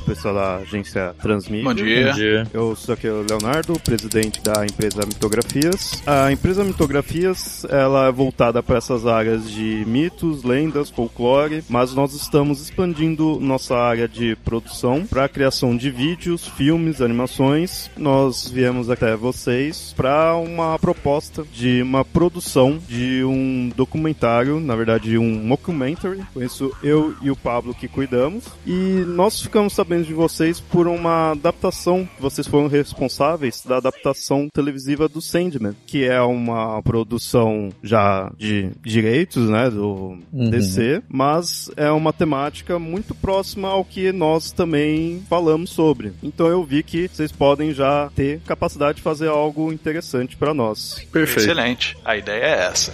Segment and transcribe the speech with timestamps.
[0.00, 1.64] Pessoal da agência Transmídia.
[1.64, 2.06] Bom dia.
[2.08, 2.46] Bom dia.
[2.52, 6.02] Eu sou aqui o Leonardo, presidente da empresa Mitografias.
[6.06, 12.14] A empresa Mitografias, ela é voltada para essas áreas de mitos, lendas, folclore, mas nós
[12.14, 17.90] estamos expandindo nossa área de produção para a criação de vídeos, filmes, animações.
[17.96, 25.18] Nós viemos até vocês para uma proposta de uma produção de um documentário, na verdade
[25.18, 26.22] um mockumentary.
[26.32, 28.44] Com isso eu e o Pablo que cuidamos.
[28.66, 32.08] E nós ficamos sabendo de vocês por uma adaptação.
[32.18, 39.48] Vocês foram responsáveis da adaptação televisiva do Sandman, que é uma produção já de direitos,
[39.48, 40.50] né, do uhum.
[40.50, 46.12] DC, mas é uma temática muito próxima ao que nós também falamos sobre.
[46.22, 51.06] Então eu vi que vocês podem já ter capacidade de fazer algo interessante para nós.
[51.10, 51.40] Perfeito.
[51.40, 51.96] Excelente.
[52.04, 52.92] A ideia é essa.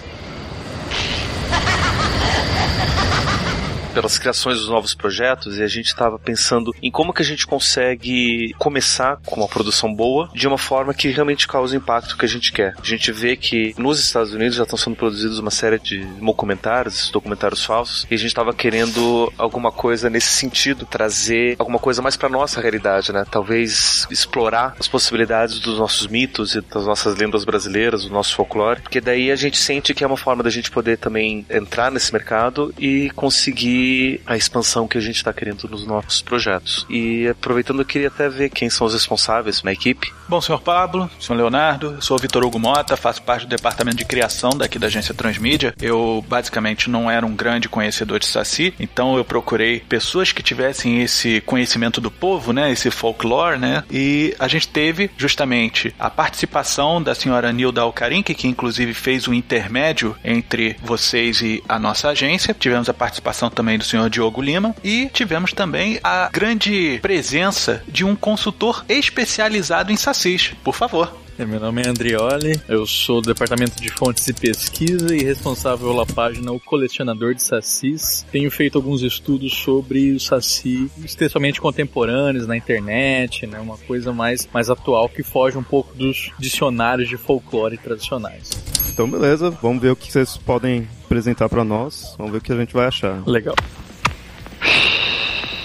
[3.94, 7.46] Pelas criações dos novos projetos e a gente estava pensando em como que a gente
[7.46, 12.24] consegue começar com uma produção boa de uma forma que realmente cause o impacto que
[12.24, 12.74] a gente quer.
[12.76, 17.10] A gente vê que nos Estados Unidos já estão sendo produzidos uma série de documentários,
[17.10, 22.16] documentários falsos, e a gente estava querendo alguma coisa nesse sentido, trazer alguma coisa mais
[22.16, 23.24] para nossa realidade, né?
[23.30, 28.80] Talvez explorar as possibilidades dos nossos mitos e das nossas lendas brasileiras, do nosso folclore,
[28.80, 32.12] porque daí a gente sente que é uma forma da gente poder também entrar nesse
[32.12, 33.83] mercado e conseguir
[34.26, 36.86] a expansão que a gente está querendo nos nossos projetos.
[36.88, 40.12] E aproveitando, eu queria até ver quem são os responsáveis na equipe.
[40.28, 44.50] Bom, senhor Pablo, senhor Leonardo, sou Vitor Hugo Mota, faço parte do departamento de criação
[44.50, 45.74] daqui da agência Transmídia.
[45.80, 51.02] Eu basicamente não era um grande conhecedor de Saci, então eu procurei pessoas que tivessem
[51.02, 57.02] esse conhecimento do povo, né, esse folclore, né, e a gente teve justamente a participação
[57.02, 62.08] da senhora Nilda Alcarinque, que inclusive fez o um intermédio entre vocês e a nossa
[62.08, 62.54] agência.
[62.58, 67.82] Tivemos a participação também também do senhor Diogo Lima e tivemos também a grande presença
[67.88, 70.52] de um consultor especializado em sacis.
[70.62, 71.23] Por favor.
[71.46, 76.06] Meu nome é Andrioli, eu sou do Departamento de Fontes e Pesquisa e responsável pela
[76.06, 78.24] página O Colecionador de Sacis.
[78.30, 84.48] Tenho feito alguns estudos sobre o saci, especialmente contemporâneos na internet, né, uma coisa mais,
[84.52, 88.50] mais atual que foge um pouco dos dicionários de folclore tradicionais.
[88.92, 92.52] Então, beleza, vamos ver o que vocês podem apresentar para nós, vamos ver o que
[92.52, 93.26] a gente vai achar.
[93.26, 93.56] Legal.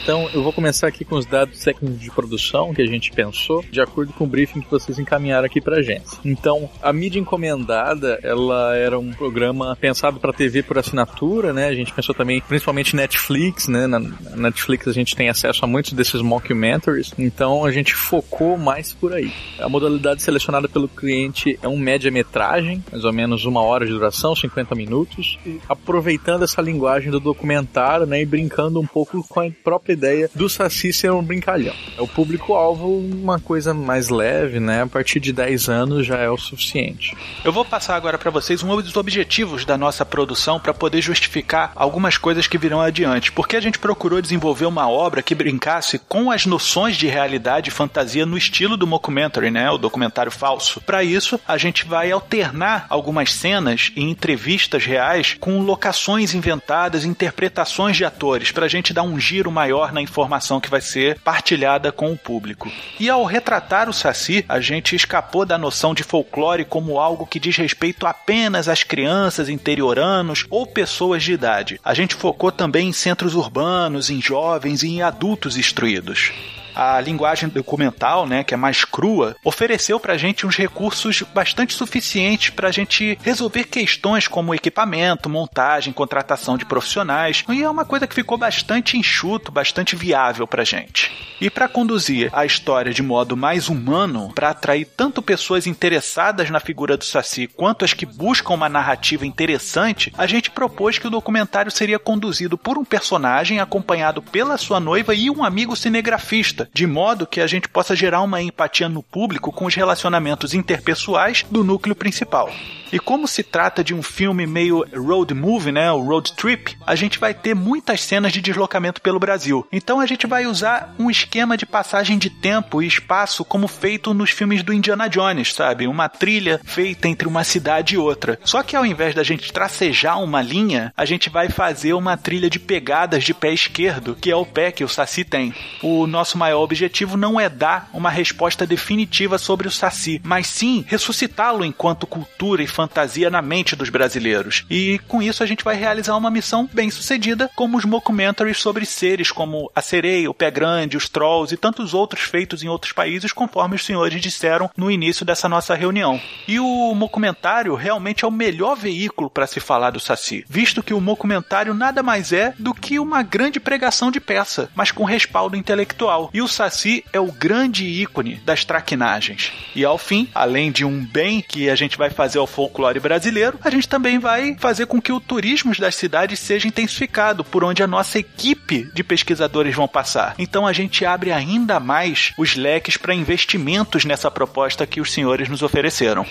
[0.01, 3.63] Então, eu vou começar aqui com os dados técnicos de produção que a gente pensou,
[3.69, 6.07] de acordo com o briefing que vocês encaminharam aqui pra gente.
[6.25, 11.67] Então, a mídia encomendada, ela era um programa pensado para TV por assinatura, né?
[11.67, 13.85] A gente pensou também, principalmente Netflix, né?
[13.85, 18.93] Na Netflix a gente tem acesso a muitos desses mockumentaries, então a gente focou mais
[18.93, 19.31] por aí.
[19.59, 24.35] A modalidade selecionada pelo cliente é um média-metragem, mais ou menos uma hora de duração,
[24.35, 25.37] 50 minutos,
[25.67, 28.21] aproveitando essa linguagem do documentário, né?
[28.21, 31.75] E brincando um pouco com a própria ideia do Saci ser um brincalhão.
[31.97, 34.83] É o público-alvo uma coisa mais leve, né?
[34.83, 37.15] A partir de 10 anos já é o suficiente.
[37.43, 41.71] Eu vou passar agora para vocês um dos objetivos da nossa produção para poder justificar
[41.75, 43.31] algumas coisas que virão adiante.
[43.31, 47.73] Porque a gente procurou desenvolver uma obra que brincasse com as noções de realidade e
[47.73, 49.69] fantasia no estilo do mockumentary, né?
[49.69, 50.81] O documentário falso.
[50.81, 57.97] Para isso, a gente vai alternar algumas cenas e entrevistas reais com locações inventadas, interpretações
[57.97, 61.91] de atores, para a gente dar um giro maior na informação que vai ser partilhada
[61.91, 62.71] com o público.
[62.99, 67.39] E ao retratar o Saci, a gente escapou da noção de folclore como algo que
[67.39, 71.79] diz respeito apenas às crianças interioranos ou pessoas de idade.
[71.83, 76.31] A gente focou também em centros urbanos, em jovens e em adultos instruídos.
[76.79, 82.51] A linguagem documental, né, que é mais crua, ofereceu pra gente uns recursos bastante suficientes
[82.51, 87.43] pra gente resolver questões como equipamento, montagem, contratação de profissionais.
[87.49, 91.11] E é uma coisa que ficou bastante enxuto, bastante viável pra gente.
[91.41, 96.61] E para conduzir a história de modo mais humano, para atrair tanto pessoas interessadas na
[96.61, 101.11] figura do Saci quanto as que buscam uma narrativa interessante, a gente propôs que o
[101.11, 106.87] documentário seria conduzido por um personagem acompanhado pela sua noiva e um amigo cinegrafista, de
[106.87, 111.63] modo que a gente possa gerar uma empatia no público com os relacionamentos interpessoais do
[111.63, 112.49] núcleo principal.
[112.91, 116.95] E como se trata de um filme meio road movie, né, o road trip, a
[116.95, 119.67] gente vai ter muitas cenas de deslocamento pelo Brasil.
[119.71, 124.13] Então a gente vai usar um esquema de passagem de tempo e espaço como feito
[124.13, 125.87] nos filmes do Indiana Jones, sabe?
[125.87, 128.39] Uma trilha feita entre uma cidade e outra.
[128.43, 132.49] Só que ao invés da gente tracejar uma linha, a gente vai fazer uma trilha
[132.49, 135.53] de pegadas de pé esquerdo, que é o pé que o Saci tem.
[135.83, 140.83] O nosso maior objetivo não é dar uma resposta definitiva sobre o Saci, mas sim
[140.87, 144.65] ressuscitá-lo enquanto cultura e fantasia na mente dos brasileiros.
[144.69, 148.85] E com isso a gente vai realizar uma missão bem sucedida, como os mockumentaries sobre
[148.85, 152.91] seres como a sereia, o pé grande, os trolls e tantos outros feitos em outros
[152.91, 156.19] países, conforme os senhores disseram no início dessa nossa reunião.
[156.47, 160.93] E o mockumentário realmente é o melhor veículo para se falar do Saci, visto que
[160.93, 165.55] o mockumentário nada mais é do que uma grande pregação de peça, mas com respaldo
[165.55, 166.29] intelectual.
[166.33, 169.51] E o Saci é o grande ícone das traquinagens.
[169.75, 173.59] E ao fim, além de um bem que a gente vai fazer ao folclore brasileiro,
[173.63, 177.83] a gente também vai fazer com que o turismo das cidades seja intensificado, por onde
[177.83, 180.35] a nossa equipe de pesquisadores vão passar.
[180.37, 185.49] Então a gente abre ainda mais os leques para investimentos nessa proposta que os senhores
[185.49, 186.25] nos ofereceram.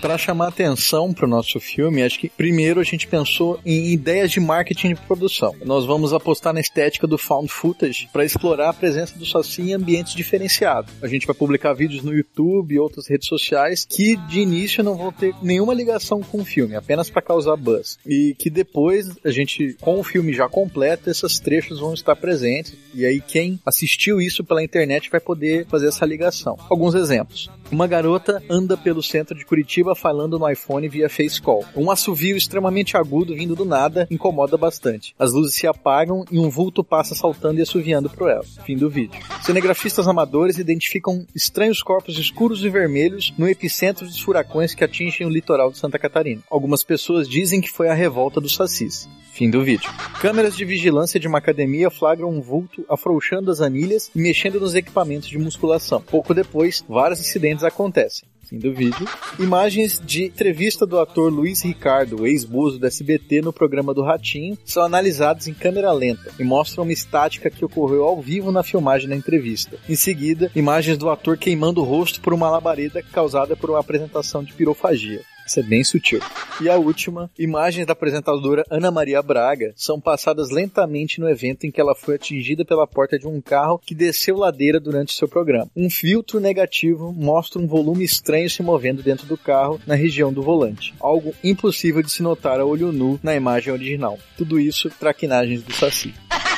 [0.00, 4.30] Para chamar atenção para o nosso filme, acho que primeiro a gente pensou em ideias
[4.30, 5.54] de marketing de produção.
[5.64, 9.72] Nós vamos apostar na estética do found footage para explorar a presença do Saci em
[9.72, 10.92] ambientes diferenciados.
[11.02, 14.96] A gente vai publicar vídeos no YouTube e outras redes sociais que de início não
[14.96, 17.98] vão ter nenhuma ligação com o filme, apenas para causar buzz.
[18.06, 22.74] E que depois a gente, com o filme já completo, esses trechos vão estar presentes.
[22.94, 26.56] E aí quem assistiu isso pela internet vai poder fazer essa ligação.
[26.68, 27.48] Alguns exemplos.
[27.70, 31.64] Uma garota anda pelo centro de Curitiba falando no iPhone via Face Call.
[31.76, 35.14] Um assovio extremamente agudo vindo do nada incomoda bastante.
[35.16, 38.42] As luzes se apagam e um vulto passa saltando e assoviando pro ela.
[38.64, 39.20] Fim do vídeo.
[39.42, 45.30] Cinegrafistas amadores identificam estranhos corpos escuros e vermelhos no epicentro dos furacões que atingem o
[45.30, 46.42] litoral de Santa Catarina.
[46.50, 49.08] Algumas pessoas dizem que foi a revolta dos sacis.
[49.32, 49.88] Fim do vídeo.
[50.20, 54.74] Câmeras de vigilância de uma academia flagram um vulto afrouxando as anilhas e mexendo nos
[54.74, 56.02] equipamentos de musculação.
[56.02, 57.20] Pouco depois, vários
[57.60, 58.28] incidentes acontecem.
[58.48, 59.06] Fim do vídeo.
[59.38, 64.82] Imagens de entrevista do ator Luiz Ricardo, ex-buzo do SBT, no programa do Ratinho, são
[64.82, 69.14] analisadas em câmera lenta e mostram uma estática que ocorreu ao vivo na filmagem da
[69.14, 69.78] entrevista.
[69.88, 74.42] Em seguida, imagens do ator queimando o rosto por uma labareda causada por uma apresentação
[74.42, 75.20] de pirofagia.
[75.50, 76.20] Isso é bem sutil.
[76.60, 81.72] E a última, imagens da apresentadora Ana Maria Braga são passadas lentamente no evento em
[81.72, 85.68] que ela foi atingida pela porta de um carro que desceu ladeira durante seu programa.
[85.74, 90.40] Um filtro negativo mostra um volume estranho se movendo dentro do carro na região do
[90.40, 90.94] volante.
[91.00, 94.20] Algo impossível de se notar a olho nu na imagem original.
[94.36, 96.14] Tudo isso traquinagens do Saci.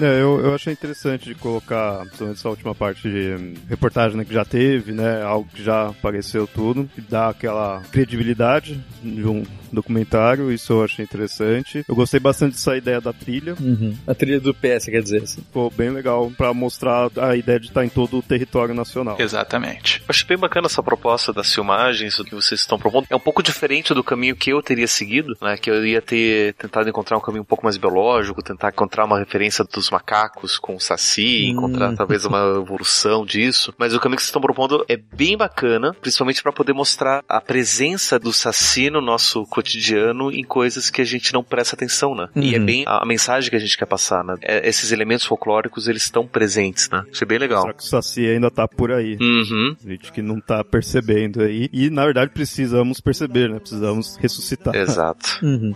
[0.00, 4.32] É, eu, eu achei interessante de colocar, essa última parte de hum, reportagem né, que
[4.32, 5.22] já teve, né?
[5.22, 9.44] Algo que já apareceu tudo, que dá aquela credibilidade de um
[9.74, 11.84] documentário, isso eu achei interessante.
[11.88, 13.54] Eu gostei bastante dessa ideia da trilha.
[13.60, 13.96] Uhum.
[14.06, 15.40] A trilha do PS, quer dizer assim.
[15.42, 19.16] Ficou bem legal para mostrar a ideia de estar em todo o território nacional.
[19.18, 20.00] Exatamente.
[20.00, 23.06] Eu achei bem bacana essa proposta das filmagens, o que vocês estão propondo.
[23.10, 25.56] É um pouco diferente do caminho que eu teria seguido, né?
[25.56, 29.18] Que eu ia ter tentado encontrar um caminho um pouco mais biológico, tentar encontrar uma
[29.18, 31.52] referência dos macacos com o saci, Hum.
[31.52, 33.72] encontrar talvez uma evolução disso.
[33.78, 37.40] Mas o caminho que vocês estão propondo é bem bacana, principalmente para poder mostrar a
[37.40, 42.28] presença do saci no nosso cotidiano em coisas que a gente não presta atenção, né?
[42.34, 42.64] E é Uhum.
[42.64, 44.34] bem a, a mensagem que a gente quer passar, né?
[44.42, 47.04] É, esses elementos folclóricos, eles estão presentes, né?
[47.12, 47.62] Achei bem legal.
[47.62, 49.16] Só que o Saci ainda tá por aí.
[49.20, 49.76] Uhum.
[49.84, 51.68] Gente que não tá percebendo aí.
[51.72, 53.58] E na verdade precisamos perceber, né?
[53.58, 54.74] Precisamos ressuscitar.
[54.74, 55.38] Exato.
[55.42, 55.74] Uhum.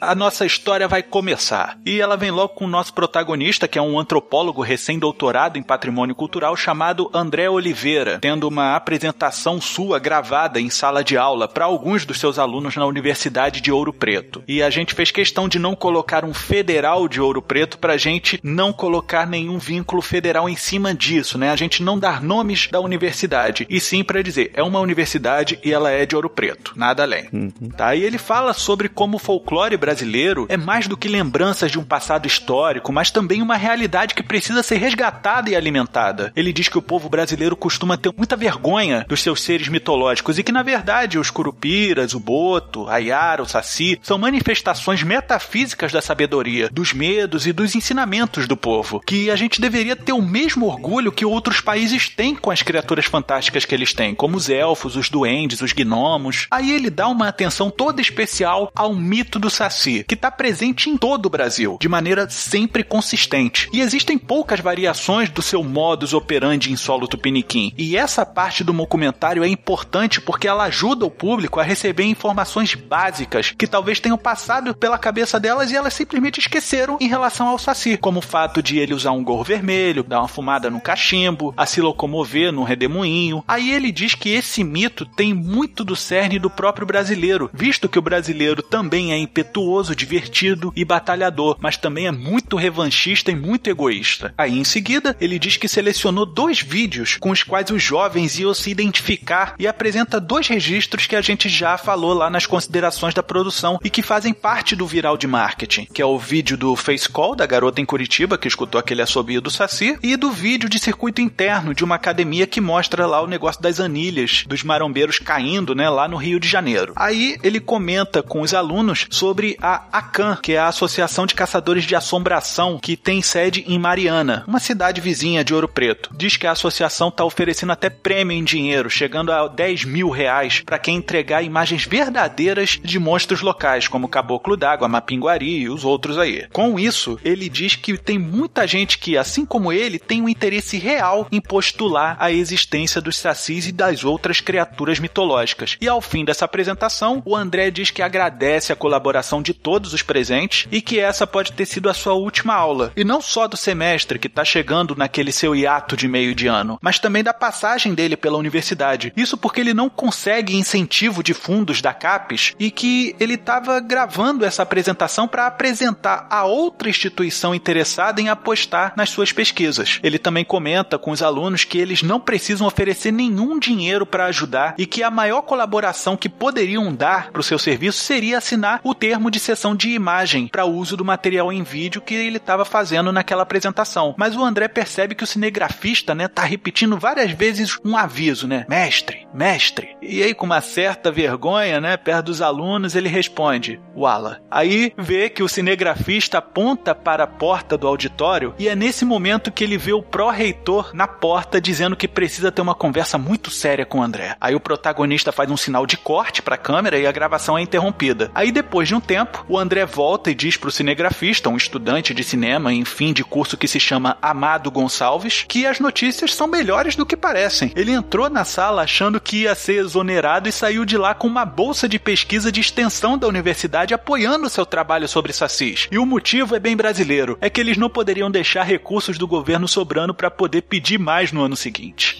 [0.00, 1.78] A nossa história vai começar.
[1.84, 6.14] E ela vem logo com o nosso protagonista, que é um antropólogo recém-doutorado em patrimônio
[6.14, 12.06] cultural chamado André Oliveira, tendo uma apresentação sua gravada em sala de aula para alguns
[12.06, 14.42] dos seus alunos na Universidade de Ouro Preto.
[14.48, 18.40] E a gente fez questão de não colocar um federal de Ouro Preto pra gente
[18.42, 21.50] não colocar nenhum vínculo federal em cima disso, né?
[21.50, 25.70] A gente não dar nomes da universidade, e sim para dizer, é uma universidade e
[25.70, 27.28] ela é de Ouro Preto, nada além.
[27.30, 27.68] Uhum.
[27.76, 27.94] Tá?
[27.94, 31.78] E ele fala sobre como o folclore brasileiro brasileiro é mais do que lembranças de
[31.78, 36.32] um passado histórico, mas também uma realidade que precisa ser resgatada e alimentada.
[36.36, 40.44] Ele diz que o povo brasileiro costuma ter muita vergonha dos seus seres mitológicos e
[40.44, 46.00] que, na verdade, os curupiras, o boto, a yara, o saci, são manifestações metafísicas da
[46.00, 50.66] sabedoria, dos medos e dos ensinamentos do povo, que a gente deveria ter o mesmo
[50.66, 54.94] orgulho que outros países têm com as criaturas fantásticas que eles têm, como os elfos,
[54.94, 56.46] os duendes, os gnomos.
[56.48, 60.96] Aí ele dá uma atenção toda especial ao mito do Saci, que está presente em
[60.96, 63.68] todo o Brasil, de maneira sempre consistente.
[63.72, 67.72] E existem poucas variações do seu modus operandi em solo tupiniquim.
[67.78, 72.74] E essa parte do documentário é importante porque ela ajuda o público a receber informações
[72.74, 77.58] básicas que talvez tenham passado pela cabeça delas e elas simplesmente esqueceram em relação ao
[77.58, 81.54] Saci, como o fato de ele usar um gorro vermelho, dar uma fumada no cachimbo,
[81.56, 83.44] a se locomover no redemoinho.
[83.46, 87.98] Aí ele diz que esse mito tem muito do cerne do próprio brasileiro, visto que
[87.98, 93.68] o brasileiro também é impetuoso, divertido e batalhador, mas também é muito revanchista e muito
[93.68, 94.34] egoísta.
[94.36, 98.52] Aí em seguida, ele diz que selecionou dois vídeos com os quais os jovens iam
[98.52, 103.22] se identificar e apresenta dois registros que a gente já falou lá nas considerações da
[103.22, 107.08] produção e que fazem parte do viral de marketing, que é o vídeo do Face
[107.08, 110.78] Call da garota em Curitiba que escutou aquele assobio do Saci e do vídeo de
[110.78, 115.74] circuito interno de uma academia que mostra lá o negócio das anilhas dos marombeiros caindo,
[115.74, 116.92] né, lá no Rio de Janeiro.
[116.96, 121.84] Aí ele comenta com os alunos sobre a ACAN, que é a Associação de Caçadores
[121.84, 126.10] de Assombração, que tem sede em Mariana, uma cidade vizinha de Ouro Preto.
[126.16, 130.60] Diz que a associação está oferecendo até prêmio em dinheiro, chegando a 10 mil reais
[130.60, 136.18] para quem entregar imagens verdadeiras de monstros locais, como Caboclo d'Água, Mapinguari e os outros
[136.18, 136.46] aí.
[136.52, 140.78] Com isso, ele diz que tem muita gente que, assim como ele, tem um interesse
[140.78, 145.76] real em postular a existência dos sacis e das outras criaturas mitológicas.
[145.80, 150.02] E ao fim dessa apresentação, o André diz que agradece a colaboração de todos os
[150.02, 152.92] presentes e que essa pode ter sido a sua última aula.
[152.96, 156.78] E não só do semestre que está chegando naquele seu hiato de meio de ano,
[156.82, 159.12] mas também da passagem dele pela universidade.
[159.16, 164.44] Isso porque ele não consegue incentivo de fundos da CAPES e que ele estava gravando
[164.44, 170.00] essa apresentação para apresentar a outra instituição interessada em apostar nas suas pesquisas.
[170.02, 174.74] Ele também comenta com os alunos que eles não precisam oferecer nenhum dinheiro para ajudar
[174.76, 178.94] e que a maior colaboração que poderiam dar para o seu serviço seria assinar o
[178.94, 183.12] termo de sessão de imagem para uso do material em vídeo que ele estava fazendo
[183.12, 184.14] naquela apresentação.
[184.18, 188.66] Mas o André percebe que o cinegrafista, né, tá repetindo várias vezes um aviso, né?
[188.68, 189.96] Mestre, mestre.
[190.02, 194.40] E aí com uma certa vergonha, né, perto dos alunos, ele responde: "Wala".
[194.50, 199.52] Aí vê que o cinegrafista aponta para a porta do auditório e é nesse momento
[199.52, 203.86] que ele vê o pró-reitor na porta dizendo que precisa ter uma conversa muito séria
[203.86, 204.36] com o André.
[204.40, 207.62] Aí o protagonista faz um sinal de corte para a câmera e a gravação é
[207.62, 208.30] interrompida.
[208.34, 212.22] Aí depois de um tempo, o André volta e diz pro cinegrafista, um estudante de
[212.22, 216.96] cinema em fim de curso que se chama Amado Gonçalves, que as notícias são melhores
[216.96, 217.72] do que parecem.
[217.74, 221.44] Ele entrou na sala achando que ia ser exonerado e saiu de lá com uma
[221.44, 225.88] bolsa de pesquisa de extensão da universidade apoiando seu trabalho sobre sacis.
[225.90, 229.68] E o motivo é bem brasileiro, é que eles não poderiam deixar recursos do governo
[229.68, 232.18] sobrando para poder pedir mais no ano seguinte.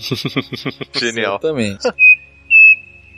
[0.94, 1.38] Genial.
[1.42, 1.88] Exatamente.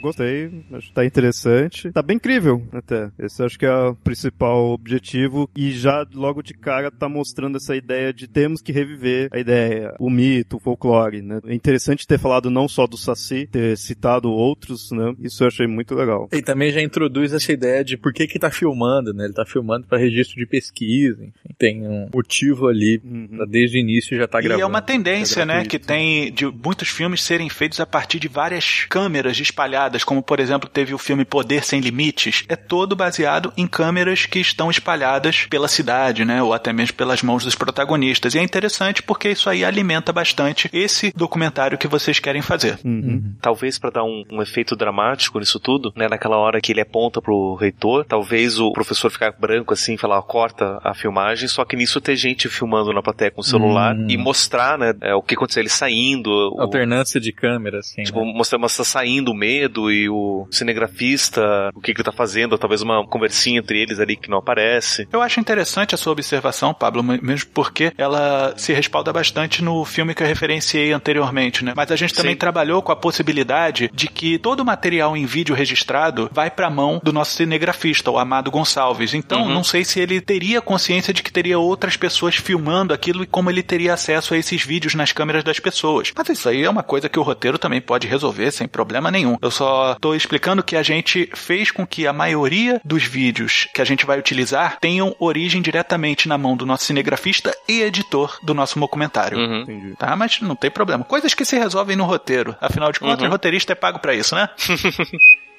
[0.03, 1.91] Gostei, acho que tá interessante.
[1.91, 3.09] Tá bem incrível, até.
[3.17, 5.49] Esse acho que é o principal objetivo.
[5.55, 9.95] E já logo de cara tá mostrando essa ideia de temos que reviver a ideia,
[9.99, 11.39] o mito, o folclore, né?
[11.45, 15.13] É interessante ter falado não só do Saci, ter citado outros, né?
[15.19, 16.27] Isso eu achei muito legal.
[16.31, 19.25] E também já introduz essa ideia de por que que tá filmando, né?
[19.25, 21.33] Ele tá filmando para registro de pesquisa, enfim.
[21.57, 23.27] Tem um motivo ali, Uhum.
[23.37, 24.63] pra desde o início já tá E gravando.
[24.63, 28.27] é uma tendência, É né, que tem de muitos filmes serem feitos a partir de
[28.27, 32.45] várias câmeras espalhadas, como por exemplo teve o filme Poder Sem Limites.
[32.47, 37.21] É todo baseado em câmeras que estão espalhadas pela cidade, né, ou até mesmo pelas
[37.21, 38.33] mãos dos protagonistas.
[38.33, 42.79] E é interessante porque isso aí alimenta bastante esse documentário que vocês querem fazer.
[42.85, 43.33] Uhum.
[43.41, 46.07] Talvez para dar um, um efeito dramático nisso tudo, né?
[46.07, 50.21] Naquela hora que ele aponta pro reitor, talvez o professor ficar branco assim, falar, ó,
[50.21, 54.07] corta a filmagem, só que nisso ter gente filmando na plateia com o celular Hum.
[54.07, 58.03] e mostrar, né, é, o que aconteceu, ele saindo, o- Alternância de câmera, assim.
[58.03, 58.31] Tipo, né?
[58.33, 62.81] mostrar, mostrar saindo o medo e o cinegrafista, o que, que ele tá fazendo, talvez
[62.81, 65.07] uma conversinha entre eles ali que não aparece.
[65.11, 70.13] Eu acho interessante a sua observação, Pablo, mesmo porque ela se respalda bastante no filme
[70.13, 71.73] que eu referenciei anteriormente, né?
[71.75, 72.39] Mas a gente também Sim.
[72.39, 76.99] trabalhou com a possibilidade de que todo o material em vídeo registrado vai pra mão
[77.03, 79.13] do nosso cinegrafista, o Amado Gonçalves.
[79.13, 79.53] Então, Uhum.
[79.53, 83.49] não sei se ele teria consciência de que teria outras pessoas filmando aquilo e como
[83.49, 86.11] ele teria acesso a esses vídeos nas câmeras das pessoas.
[86.15, 89.37] Mas isso aí é uma coisa que o roteiro também pode resolver sem problema nenhum.
[89.41, 93.67] Eu só só tô explicando que a gente fez com que a maioria dos vídeos
[93.73, 98.37] que a gente vai utilizar tenham origem diretamente na mão do nosso cinegrafista e editor
[98.43, 99.37] do nosso documentário.
[99.37, 99.95] Uhum.
[99.97, 100.15] Tá?
[100.15, 101.03] Mas não tem problema.
[101.03, 102.55] Coisas que se resolvem no roteiro.
[102.61, 103.27] Afinal de contas, Uhum.
[103.27, 104.49] o roteirista é pago pra isso, né?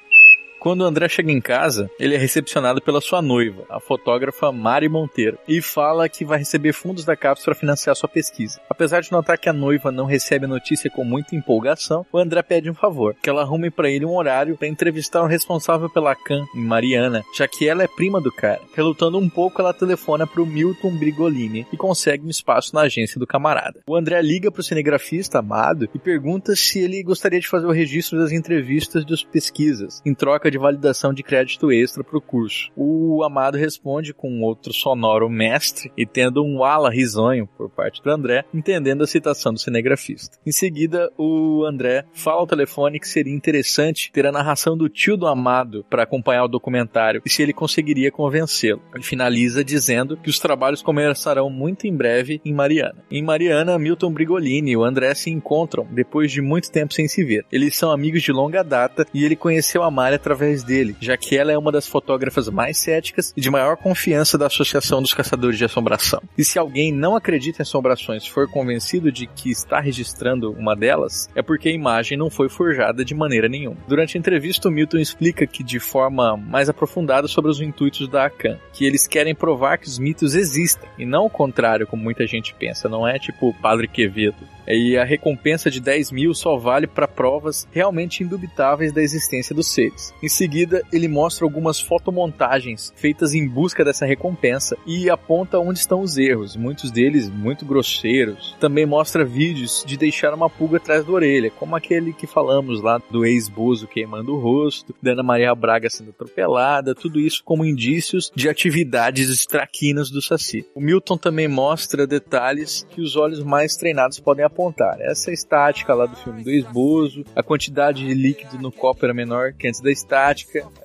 [0.65, 4.89] Quando o André chega em casa, ele é recepcionado pela sua noiva, a fotógrafa Mari
[4.89, 8.59] Monteiro, e fala que vai receber fundos da CAPES para financiar sua pesquisa.
[8.67, 12.43] Apesar de notar que a noiva não recebe a notícia com muita empolgação, o André
[12.43, 16.15] pede um favor, que ela arrume para ele um horário para entrevistar o responsável pela
[16.15, 18.63] CAN Mariana, já que ela é prima do cara.
[18.75, 23.21] Relutando um pouco, ela telefona para o Milton Brigolini e consegue um espaço na agência
[23.21, 23.81] do camarada.
[23.87, 27.71] O André liga para o cinegrafista amado e pergunta se ele gostaria de fazer o
[27.71, 32.71] registro das entrevistas das pesquisas, em troca de validação de crédito extra para o curso.
[32.77, 38.11] O Amado responde com outro sonoro mestre e tendo um ala risonho por parte do
[38.11, 40.39] André, entendendo a citação do cinegrafista.
[40.47, 45.17] Em seguida, o André fala ao telefone que seria interessante ter a narração do tio
[45.17, 48.83] do Amado para acompanhar o documentário e se ele conseguiria convencê-lo.
[48.95, 53.05] Ele finaliza dizendo que os trabalhos começarão muito em breve em Mariana.
[53.11, 57.25] Em Mariana, Milton Brigolini e o André se encontram depois de muito tempo sem se
[57.25, 57.45] ver.
[57.51, 61.37] Eles são amigos de longa data e ele conheceu a Mari através dele, já que
[61.37, 65.59] ela é uma das fotógrafas mais céticas e de maior confiança da Associação dos Caçadores
[65.59, 66.23] de Assombração.
[66.37, 71.29] E se alguém não acredita em assombrações for convencido de que está registrando uma delas,
[71.35, 73.77] é porque a imagem não foi forjada de maneira nenhuma.
[73.87, 78.27] Durante a entrevista, o Milton explica que de forma mais aprofundada sobre os intuitos da
[78.27, 82.27] ACAN, que eles querem provar que os mitos existem, e não o contrário, como muita
[82.27, 84.55] gente pensa, não é tipo o Padre Quevedo.
[84.67, 89.69] E a recompensa de 10 mil só vale para provas realmente indubitáveis da existência dos
[89.73, 90.15] seres.
[90.23, 96.01] Em seguida, ele mostra algumas fotomontagens feitas em busca dessa recompensa e aponta onde estão
[96.01, 98.57] os erros, muitos deles muito grosseiros.
[98.61, 103.01] Também mostra vídeos de deixar uma pulga atrás da orelha, como aquele que falamos lá
[103.11, 108.31] do ex-bozo queimando o rosto, da Ana Maria Braga sendo atropelada, tudo isso como indícios
[108.35, 110.67] de atividades traquinas do Saci.
[110.75, 115.01] O Milton também mostra detalhes que os olhos mais treinados podem apontar.
[115.01, 119.53] Essa estática lá do filme do ex-bozo, a quantidade de líquido no copo era menor
[119.53, 120.24] que antes da estática,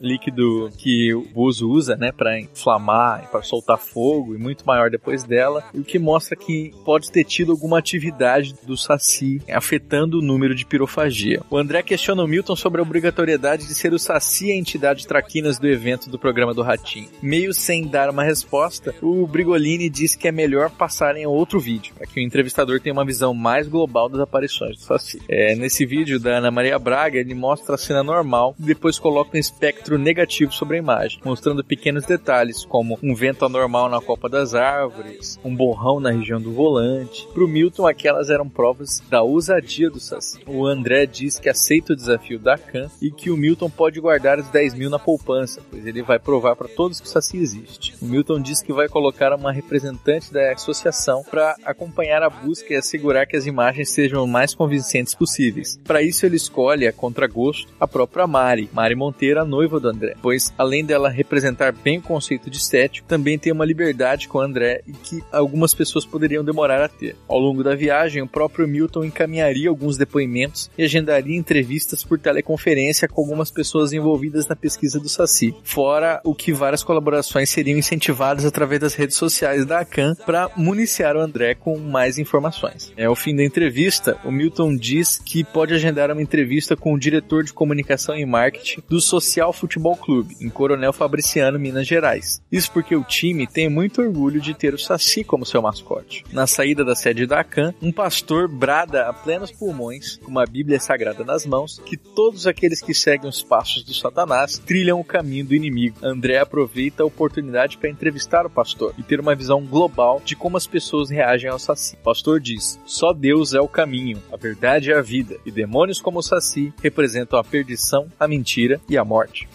[0.02, 5.24] líquido que o bozo usa, né, para inflamar, para soltar fogo e muito maior depois
[5.24, 10.56] dela, o que mostra que pode ter tido alguma atividade do Saci afetando o número
[10.56, 11.42] de pirofagia.
[11.50, 15.60] O André questiona o Milton sobre a obrigatoriedade de ser o Saci a entidade traquinas
[15.60, 17.10] do evento do programa do Ratinho.
[17.22, 21.94] Meio sem dar uma resposta, o Brigolini diz que é melhor passarem a outro vídeo,
[21.96, 25.22] para que o entrevistador tenha uma visão mais global das aparições do Saci.
[25.28, 29.40] É, nesse vídeo da Ana Maria Braga, ele mostra a cena normal depois coloca um
[29.40, 34.54] espectro negativo sobre a imagem, mostrando pequenos detalhes, como um vento anormal na copa das
[34.54, 37.28] árvores, um borrão na região do volante.
[37.34, 40.40] Para o Milton, aquelas eram provas da ousadia do Saci.
[40.48, 44.40] O André diz que aceita o desafio da Khan e que o Milton pode guardar
[44.40, 47.96] os 10 mil na poupança, pois ele vai provar para todos que o Saci existe.
[48.02, 52.78] O Milton diz que vai colocar uma representante da associação para acompanhar a busca e
[52.78, 55.80] assegurar que as imagens sejam mais convincentes possíveis.
[55.84, 60.16] Para isso, ele escolhe, a contragosto, a própria Mari, Mari Monteiro, a noiva do André,
[60.22, 64.42] pois além dela representar bem o conceito de estético, também tem uma liberdade com o
[64.42, 67.16] André e que algumas pessoas poderiam demorar a ter.
[67.28, 73.08] Ao longo da viagem, o próprio Milton encaminharia alguns depoimentos e agendaria entrevistas por teleconferência
[73.08, 78.46] com algumas pessoas envolvidas na pesquisa do Saci, fora o que várias colaborações seriam incentivadas
[78.46, 82.94] através das redes sociais da ACAN para municiar o André com mais informações.
[82.96, 87.00] É, ao fim da entrevista, o Milton diz que pode agendar uma entrevista com o
[87.00, 92.42] diretor de comunicação e marketing do Social Futebol Clube, em Coronel Fabriciano, Minas Gerais.
[92.52, 96.24] Isso porque o time tem muito orgulho de ter o Saci como seu mascote.
[96.32, 100.80] Na saída da sede da ACAN, um pastor brada a plenos pulmões, com uma Bíblia
[100.80, 105.46] sagrada nas mãos, que todos aqueles que seguem os passos do Satanás trilham o caminho
[105.46, 105.98] do inimigo.
[106.02, 110.58] André aproveita a oportunidade para entrevistar o pastor e ter uma visão global de como
[110.58, 111.96] as pessoas reagem ao Saci.
[111.96, 116.02] O pastor diz: só Deus é o caminho, a verdade é a vida, e demônios
[116.02, 119.48] como o Saci representam a perdição, a mentira e a morte.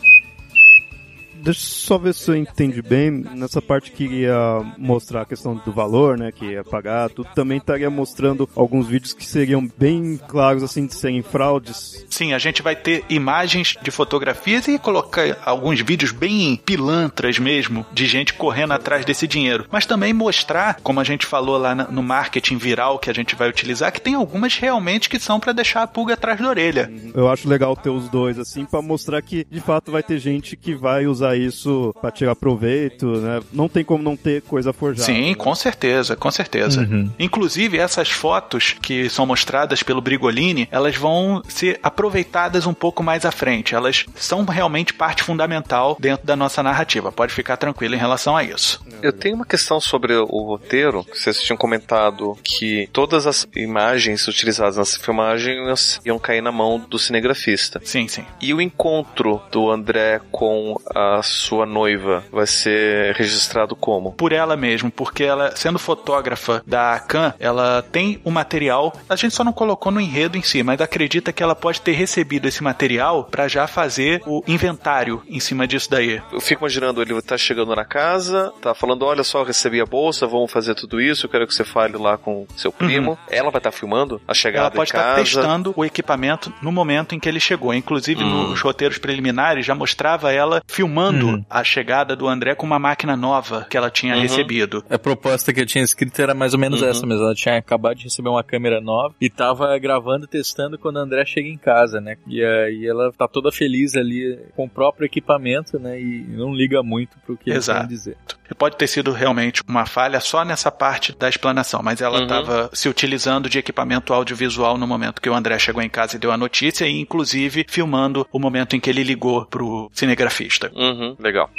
[1.45, 3.11] Deixa eu só ver se eu entendi bem.
[3.11, 4.35] Nessa parte que ia
[4.79, 6.33] mostrar a questão do valor, né?
[6.33, 10.95] Que ia pagar, tudo também estaria mostrando alguns vídeos que seriam bem claros, assim, de
[10.95, 12.07] serem fraudes.
[12.09, 17.85] Sim, a gente vai ter imagens de fotografias e colocar alguns vídeos bem pilantras mesmo,
[17.93, 19.67] de gente correndo atrás desse dinheiro.
[19.71, 23.51] Mas também mostrar, como a gente falou lá no marketing viral que a gente vai
[23.51, 26.91] utilizar, que tem algumas realmente que são para deixar a pulga atrás da orelha.
[27.15, 30.57] Eu acho legal ter os dois, assim, para mostrar que de fato vai ter gente
[30.57, 33.41] que vai usar usar isso para tirar proveito, né?
[33.53, 35.05] Não tem como não ter coisa forjada.
[35.05, 35.35] Sim, né?
[35.35, 36.83] com certeza, com certeza.
[36.83, 37.11] Uhum.
[37.19, 43.25] Inclusive, essas fotos que são mostradas pelo Brigolini, elas vão ser aproveitadas um pouco mais
[43.25, 43.75] à frente.
[43.75, 47.13] Elas são realmente parte fundamental dentro da nossa narrativa.
[47.13, 48.81] Pode ficar tranquilo em relação a isso.
[49.05, 51.05] Eu tenho uma questão sobre o roteiro.
[51.13, 55.59] Vocês tinham comentado que todas as imagens utilizadas nessa filmagem
[56.07, 57.83] iam cair na mão do cinegrafista.
[57.85, 58.25] Sim, sim.
[58.41, 64.13] E o encontro do André com a sua noiva vai ser registrado como?
[64.13, 68.97] Por ela mesmo, porque ela, sendo fotógrafa da Can, ela tem o material.
[69.07, 71.93] A gente só não colocou no enredo em si, mas acredita que ela pode ter
[71.93, 76.23] recebido esse material para já fazer o inventário em cima disso daí.
[76.33, 79.87] Eu fico imaginando, ele tá chegando na casa, tá falando, olha só, eu recebi a
[79.87, 83.19] bolsa, vamos fazer tudo isso, eu quero que você fale lá com seu primo.
[83.31, 85.23] Ela vai estar filmando a chegada Ela pode estar casa.
[85.23, 87.73] testando o equipamento no momento em que ele chegou.
[87.75, 88.49] Inclusive, Hum.
[88.51, 91.45] nos roteiros preliminares já mostrava ela filmando Hum.
[91.49, 94.21] a chegada do André com uma máquina nova que ela tinha Uhum.
[94.23, 94.85] recebido.
[94.91, 96.89] A proposta que eu tinha escrito era mais ou menos Uhum.
[96.89, 97.25] essa mesmo.
[97.25, 101.25] Ela tinha acabado de receber uma câmera nova e tava gravando, testando quando a André
[101.25, 102.17] chega em casa, né?
[102.27, 106.01] E aí ela tá toda feliz ali com o próprio equipamento, né?
[106.01, 107.81] E não liga muito pro que eles Exato.
[107.81, 108.17] vão dizer.
[108.59, 112.23] Pode ter sido realmente uma falha só nessa parte da explanação, mas ela Uhum.
[112.25, 116.19] estava se utilizando de equipamento audiovisual no momento que o André chegou em casa e
[116.19, 120.71] deu a notícia, e inclusive filmando o momento em que ele ligou pro cinegrafista.
[120.75, 121.51] Uhum, legal.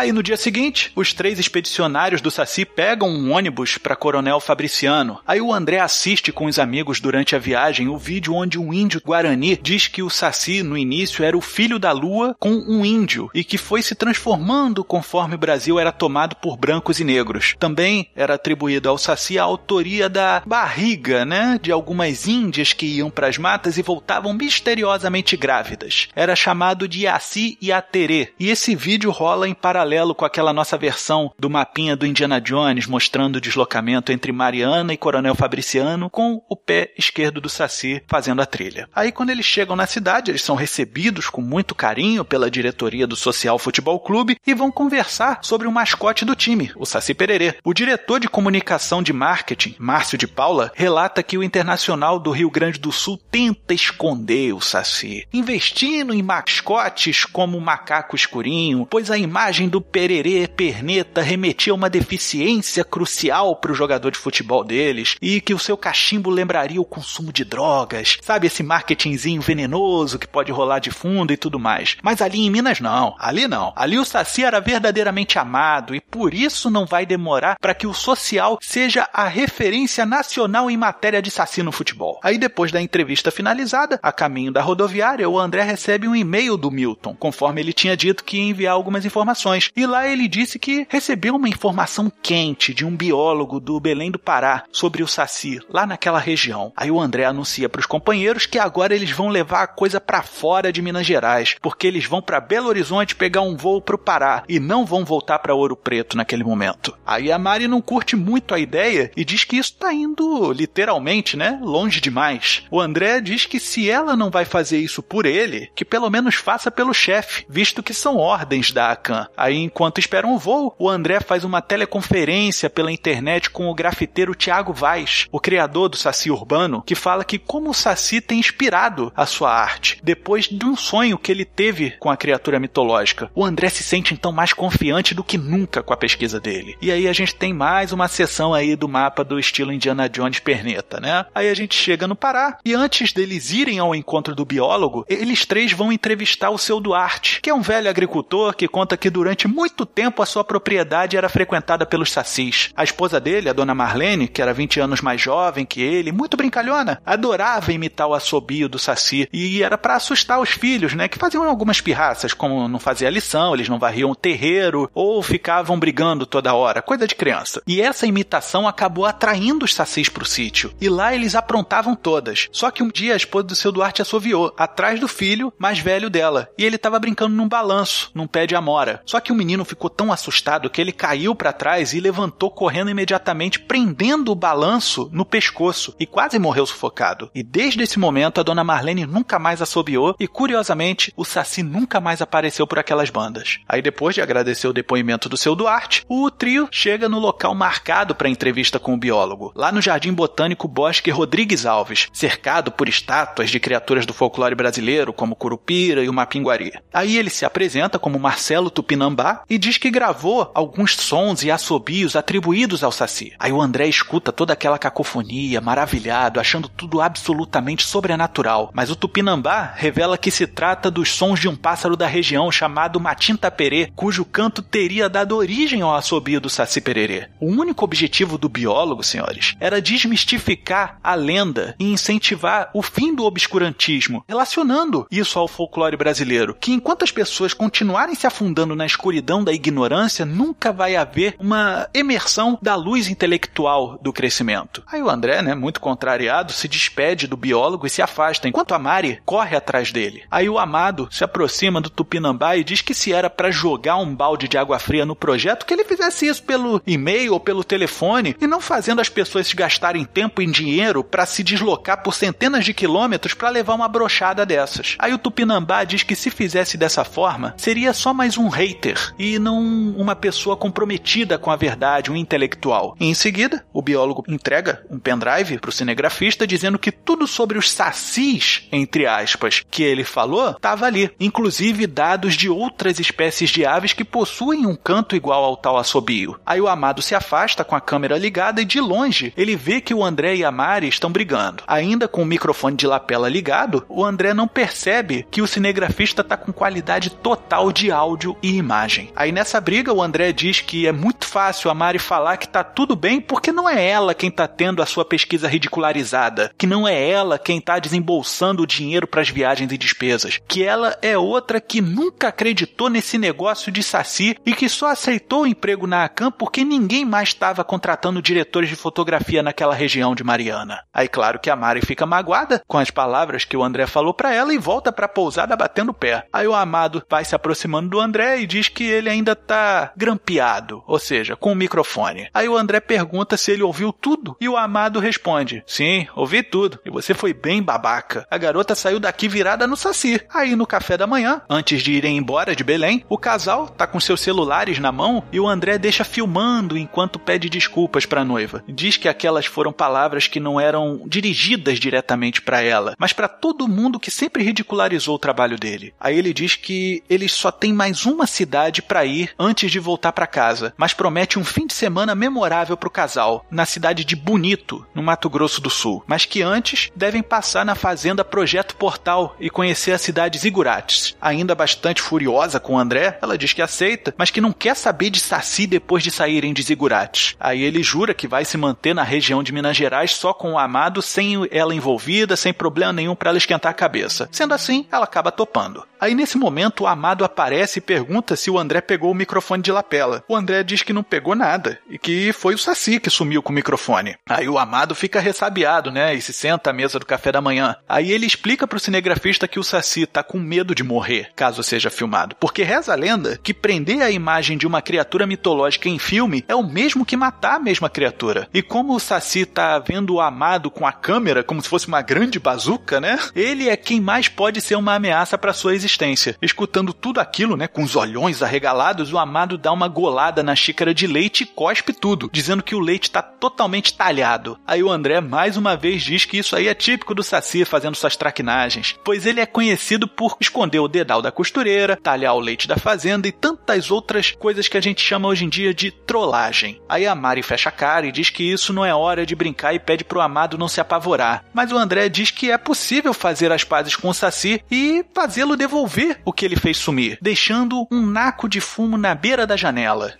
[0.00, 5.20] Aí no dia seguinte, os três expedicionários do Saci pegam um ônibus para Coronel Fabriciano.
[5.26, 9.02] Aí o André assiste com os amigos durante a viagem o vídeo onde um índio
[9.04, 13.28] guarani diz que o Saci no início era o filho da lua com um índio
[13.34, 17.54] e que foi se transformando conforme o Brasil era tomado por brancos e negros.
[17.58, 23.10] Também era atribuída ao Saci a autoria da barriga, né, de algumas índias que iam
[23.10, 26.08] para as matas e voltavam misteriosamente grávidas.
[26.16, 28.32] Era chamado de Yaci e Aterê.
[28.40, 32.86] E esse vídeo rola em paralelo com aquela nossa versão do mapinha do Indiana Jones
[32.86, 38.40] mostrando o deslocamento entre Mariana e Coronel Fabriciano com o pé esquerdo do Saci fazendo
[38.40, 38.88] a trilha.
[38.94, 43.16] Aí quando eles chegam na cidade, eles são recebidos com muito carinho pela diretoria do
[43.16, 47.56] Social Futebol Clube e vão conversar sobre o mascote do time, o Saci Pererê.
[47.64, 52.50] O diretor de comunicação de marketing, Márcio de Paula, relata que o Internacional do Rio
[52.50, 59.10] Grande do Sul tenta esconder o Saci, investindo em mascotes como o macaco escurinho, pois
[59.10, 64.64] a imagem do Pererê Perneta remetia a uma deficiência crucial para o jogador de futebol
[64.64, 70.18] deles e que o seu cachimbo lembraria o consumo de drogas, sabe esse marketingzinho venenoso
[70.18, 71.96] que pode rolar de fundo e tudo mais.
[72.02, 73.72] Mas ali em Minas não, ali não.
[73.76, 77.94] Ali o Saci era verdadeiramente amado e por isso não vai demorar para que o
[77.94, 82.18] social seja a referência nacional em matéria de Saci no futebol.
[82.22, 86.70] Aí depois da entrevista finalizada, a caminho da rodoviária, o André recebe um e-mail do
[86.70, 89.59] Milton, conforme ele tinha dito que ia enviar algumas informações.
[89.76, 94.18] E lá ele disse que recebeu uma informação quente de um biólogo do Belém do
[94.18, 96.72] Pará sobre o Saci, lá naquela região.
[96.76, 100.22] Aí o André anuncia para os companheiros que agora eles vão levar a coisa para
[100.22, 103.98] fora de Minas Gerais, porque eles vão para Belo Horizonte pegar um voo para o
[103.98, 106.96] Pará e não vão voltar para Ouro Preto naquele momento.
[107.06, 111.36] Aí a Mari não curte muito a ideia e diz que isso tá indo literalmente,
[111.36, 112.62] né, longe demais.
[112.70, 116.34] O André diz que se ela não vai fazer isso por ele, que pelo menos
[116.36, 119.26] faça pelo chefe, visto que são ordens da ACAN.
[119.36, 124.34] Aí enquanto esperam o voo, o André faz uma teleconferência pela internet com o grafiteiro
[124.34, 129.12] Tiago Vaz, o criador do Saci Urbano, que fala que como o Saci tem inspirado
[129.16, 133.30] a sua arte, depois de um sonho que ele teve com a criatura mitológica.
[133.34, 136.76] O André se sente então mais confiante do que nunca com a pesquisa dele.
[136.80, 140.38] E aí a gente tem mais uma sessão aí do mapa do estilo Indiana Jones
[140.38, 141.26] perneta, né?
[141.34, 145.44] Aí a gente chega no Pará e antes deles irem ao encontro do biólogo, eles
[145.44, 149.39] três vão entrevistar o seu Duarte, que é um velho agricultor que conta que durante
[149.48, 152.70] muito tempo a sua propriedade era frequentada pelos sacis.
[152.76, 156.36] A esposa dele, a dona Marlene, que era 20 anos mais jovem que ele, muito
[156.36, 161.18] brincalhona, adorava imitar o assobio do saci e era para assustar os filhos, né, que
[161.18, 165.78] faziam algumas pirraças, como não fazer a lição, eles não varriam o terreiro ou ficavam
[165.78, 167.62] brigando toda hora, coisa de criança.
[167.66, 170.72] E essa imitação acabou atraindo os sacis pro sítio.
[170.80, 172.48] E lá eles aprontavam todas.
[172.52, 176.10] Só que um dia a esposa do seu Duarte assoviou, atrás do filho mais velho
[176.10, 176.48] dela.
[176.58, 179.02] E ele tava brincando num balanço, num pé de amora.
[179.04, 182.50] Só que que o menino ficou tão assustado que ele caiu para trás e levantou
[182.50, 187.30] correndo imediatamente, prendendo o balanço no pescoço e quase morreu sufocado.
[187.32, 192.00] E desde esse momento a dona Marlene nunca mais assobiou e curiosamente o Saci nunca
[192.00, 193.60] mais apareceu por aquelas bandas.
[193.68, 198.16] Aí depois de agradecer o depoimento do seu Duarte, o trio chega no local marcado
[198.16, 203.48] para entrevista com o biólogo, lá no Jardim Botânico Bosque Rodrigues Alves, cercado por estátuas
[203.48, 206.72] de criaturas do folclore brasileiro como Curupira e o Mapinguari.
[206.92, 212.16] Aí ele se apresenta como Marcelo Tupinambá e diz que gravou alguns sons e assobios
[212.16, 213.32] atribuídos ao Saci.
[213.38, 218.70] Aí o André escuta toda aquela cacofonia, maravilhado, achando tudo absolutamente sobrenatural.
[218.72, 223.00] Mas o Tupinambá revela que se trata dos sons de um pássaro da região chamado
[223.00, 227.28] Matinta Perê, cujo canto teria dado origem ao assobio do Saci Pererê.
[227.40, 233.24] O único objetivo do biólogo, senhores, era desmistificar a lenda e incentivar o fim do
[233.24, 239.42] obscurantismo, relacionando isso ao folclore brasileiro, que enquanto as pessoas continuarem se afundando na escuridão
[239.42, 244.84] da ignorância, nunca vai haver uma emersão da luz intelectual do crescimento.
[244.86, 248.78] Aí o André, né, muito contrariado, se despede do biólogo e se afasta, enquanto a
[248.78, 250.22] Mari corre atrás dele.
[250.30, 254.14] Aí o amado se aproxima do Tupinambá e diz que se era para jogar um
[254.14, 258.36] balde de água fria no projeto, que ele fizesse isso pelo e-mail ou pelo telefone
[258.40, 262.64] e não fazendo as pessoas se gastarem tempo e dinheiro para se deslocar por centenas
[262.64, 264.94] de quilômetros para levar uma brochada dessas.
[265.00, 269.38] Aí o Tupinambá diz que se fizesse dessa forma, seria só mais um hater e
[269.38, 269.60] não
[269.96, 272.96] uma pessoa comprometida com a verdade, um intelectual.
[272.98, 277.70] E em seguida, o biólogo entrega um pendrive pro cinegrafista dizendo que tudo sobre os
[277.70, 283.92] sacis, entre aspas, que ele falou, estava ali, inclusive dados de outras espécies de aves
[283.92, 286.38] que possuem um canto igual ao tal assobio.
[286.44, 289.94] Aí o amado se afasta com a câmera ligada e de longe ele vê que
[289.94, 291.62] o André e a Mari estão brigando.
[291.66, 296.36] Ainda com o microfone de lapela ligado, o André não percebe que o cinegrafista está
[296.36, 298.79] com qualidade total de áudio e imagem.
[299.14, 302.64] Aí nessa briga o André diz que é muito fácil a Mari falar que tá
[302.64, 306.88] tudo bem porque não é ela quem tá tendo a sua pesquisa ridicularizada, que não
[306.88, 311.18] é ela quem tá desembolsando o dinheiro para as viagens e despesas, que ela é
[311.18, 316.04] outra que nunca acreditou nesse negócio de saci e que só aceitou o emprego na
[316.04, 320.82] ACAM porque ninguém mais estava contratando diretores de fotografia naquela região de Mariana.
[320.92, 324.34] Aí claro que a Mari fica magoada com as palavras que o André falou para
[324.34, 326.24] ela e volta para a pousada batendo pé.
[326.32, 330.82] Aí o amado vai se aproximando do André e diz que ele ainda tá grampeado,
[330.86, 332.28] ou seja, com o microfone.
[332.32, 336.78] Aí o André pergunta se ele ouviu tudo e o amado responde: Sim, ouvi tudo.
[336.84, 338.26] E você foi bem babaca.
[338.30, 340.20] A garota saiu daqui virada no saci.
[340.32, 344.00] Aí no café da manhã, antes de irem embora de Belém, o casal tá com
[344.00, 348.62] seus celulares na mão e o André deixa filmando enquanto pede desculpas para a noiva.
[348.68, 353.68] Diz que aquelas foram palavras que não eram dirigidas diretamente para ela, mas para todo
[353.68, 355.94] mundo que sempre ridicularizou o trabalho dele.
[355.98, 360.12] Aí ele diz que eles só têm mais uma cidade para ir antes de voltar
[360.12, 364.14] para casa, mas promete um fim de semana memorável para o casal, na cidade de
[364.14, 369.34] Bonito, no Mato Grosso do Sul, mas que antes devem passar na fazenda Projeto Portal
[369.40, 371.16] e conhecer a cidade Zigurates.
[371.20, 375.20] Ainda bastante furiosa com André, ela diz que aceita, mas que não quer saber de
[375.20, 377.36] Saci depois de saírem de Zigurates.
[377.40, 380.58] Aí ele jura que vai se manter na região de Minas Gerais só com o
[380.58, 384.28] amado, sem ela envolvida, sem problema nenhum para ela esquentar a cabeça.
[384.30, 385.84] Sendo assim, ela acaba topando.
[386.00, 389.72] Aí nesse momento o amado aparece e pergunta se o André pegou o microfone de
[389.72, 390.24] lapela.
[390.28, 393.50] O André diz que não pegou nada e que foi o Saci que sumiu com
[393.50, 394.16] o microfone.
[394.28, 397.76] Aí o amado fica ressabiado, né, e se senta à mesa do café da manhã.
[397.88, 401.90] Aí ele explica pro cinegrafista que o Saci tá com medo de morrer, caso seja
[401.90, 406.44] filmado, porque reza a lenda que prender a imagem de uma criatura mitológica em filme
[406.48, 408.48] é o mesmo que matar a mesma criatura.
[408.52, 412.02] E como o Saci tá vendo o amado com a câmera como se fosse uma
[412.02, 413.18] grande bazuca, né?
[413.34, 416.36] Ele é quem mais pode ser uma ameaça para sua existência.
[416.40, 420.94] Escutando tudo aquilo, né, com os olhões arregalados, o amado dá uma golada na xícara
[420.94, 424.58] de leite e cospe tudo, dizendo que o leite está totalmente talhado.
[424.66, 427.94] Aí o André mais uma vez diz que isso aí é típico do Saci fazendo
[427.94, 432.68] suas traquinagens, pois ele é conhecido por esconder o dedal da costureira, talhar o leite
[432.68, 436.80] da fazenda e tantas outras coisas que a gente chama hoje em dia de trollagem.
[436.88, 439.74] Aí a Mari fecha a cara e diz que isso não é hora de brincar
[439.74, 441.44] e pede pro amado não se apavorar.
[441.52, 445.56] Mas o André diz que é possível fazer as pazes com o Saci e fazê-lo
[445.56, 448.00] devolver o que ele fez sumir, deixando um
[448.30, 450.14] naco de fumo na beira da janela.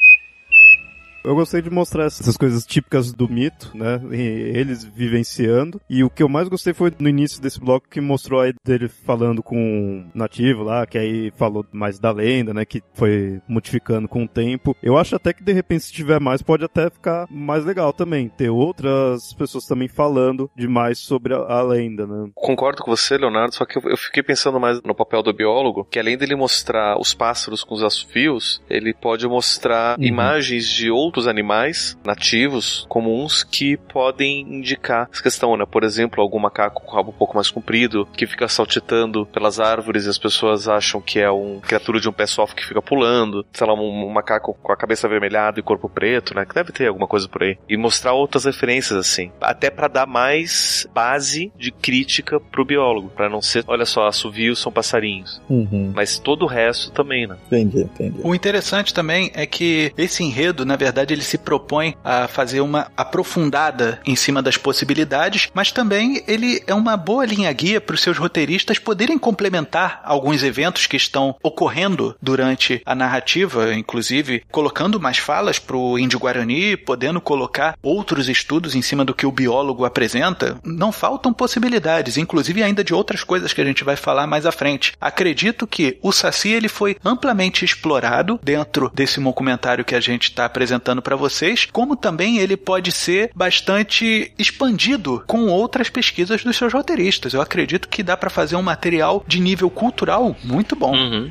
[1.22, 4.00] Eu gostei de mostrar essas coisas típicas do mito, né?
[4.10, 5.80] E eles vivenciando.
[5.88, 8.88] E o que eu mais gostei foi no início desse bloco que mostrou aí dele
[8.88, 12.64] falando com um nativo lá, que aí falou mais da lenda, né?
[12.64, 14.74] Que foi modificando com o tempo.
[14.82, 18.28] Eu acho até que de repente, se tiver mais, pode até ficar mais legal também.
[18.28, 22.30] Ter outras pessoas também falando demais sobre a, a lenda, né?
[22.34, 25.84] Concordo com você, Leonardo, só que eu, eu fiquei pensando mais no papel do biólogo,
[25.84, 30.04] que além dele mostrar os pássaros com os assovios, ele pode mostrar uhum.
[30.04, 35.64] imagens de outros animais nativos, comuns, que podem indicar essa questão, né?
[35.66, 39.60] Por exemplo, algum macaco com o rabo um pouco mais comprido, que fica saltitando pelas
[39.60, 42.82] árvores e as pessoas acham que é uma criatura de um pé sofo que fica
[42.82, 46.44] pulando, sei lá, um, um macaco com a cabeça avermelhada e corpo preto, né?
[46.44, 47.58] Que deve ter alguma coisa por aí.
[47.68, 53.28] E mostrar outras referências assim, até para dar mais base de crítica pro biólogo, para
[53.28, 55.40] não ser, olha só, assovios são passarinhos.
[55.48, 55.92] Uhum.
[55.94, 57.36] Mas todo o resto também, né?
[57.46, 58.20] Entendi, entendi.
[58.22, 62.90] O interessante também é que esse enredo, na verdade, ele se propõe a fazer uma
[62.96, 68.00] aprofundada em cima das possibilidades, mas também ele é uma boa linha guia para os
[68.00, 75.18] seus roteiristas poderem complementar alguns eventos que estão ocorrendo durante a narrativa, inclusive colocando mais
[75.18, 79.84] falas para o índio Guarani, podendo colocar outros estudos em cima do que o biólogo
[79.84, 80.58] apresenta.
[80.64, 84.52] Não faltam possibilidades, inclusive ainda de outras coisas que a gente vai falar mais à
[84.52, 84.92] frente.
[85.00, 90.44] Acredito que o Saci ele foi amplamente explorado dentro desse documentário que a gente está
[90.44, 96.72] apresentando para vocês, como também ele pode ser bastante expandido com outras pesquisas dos seus
[96.72, 97.32] roteiristas.
[97.32, 100.94] Eu acredito que dá para fazer um material de nível cultural muito bom.
[100.94, 101.30] Uhum.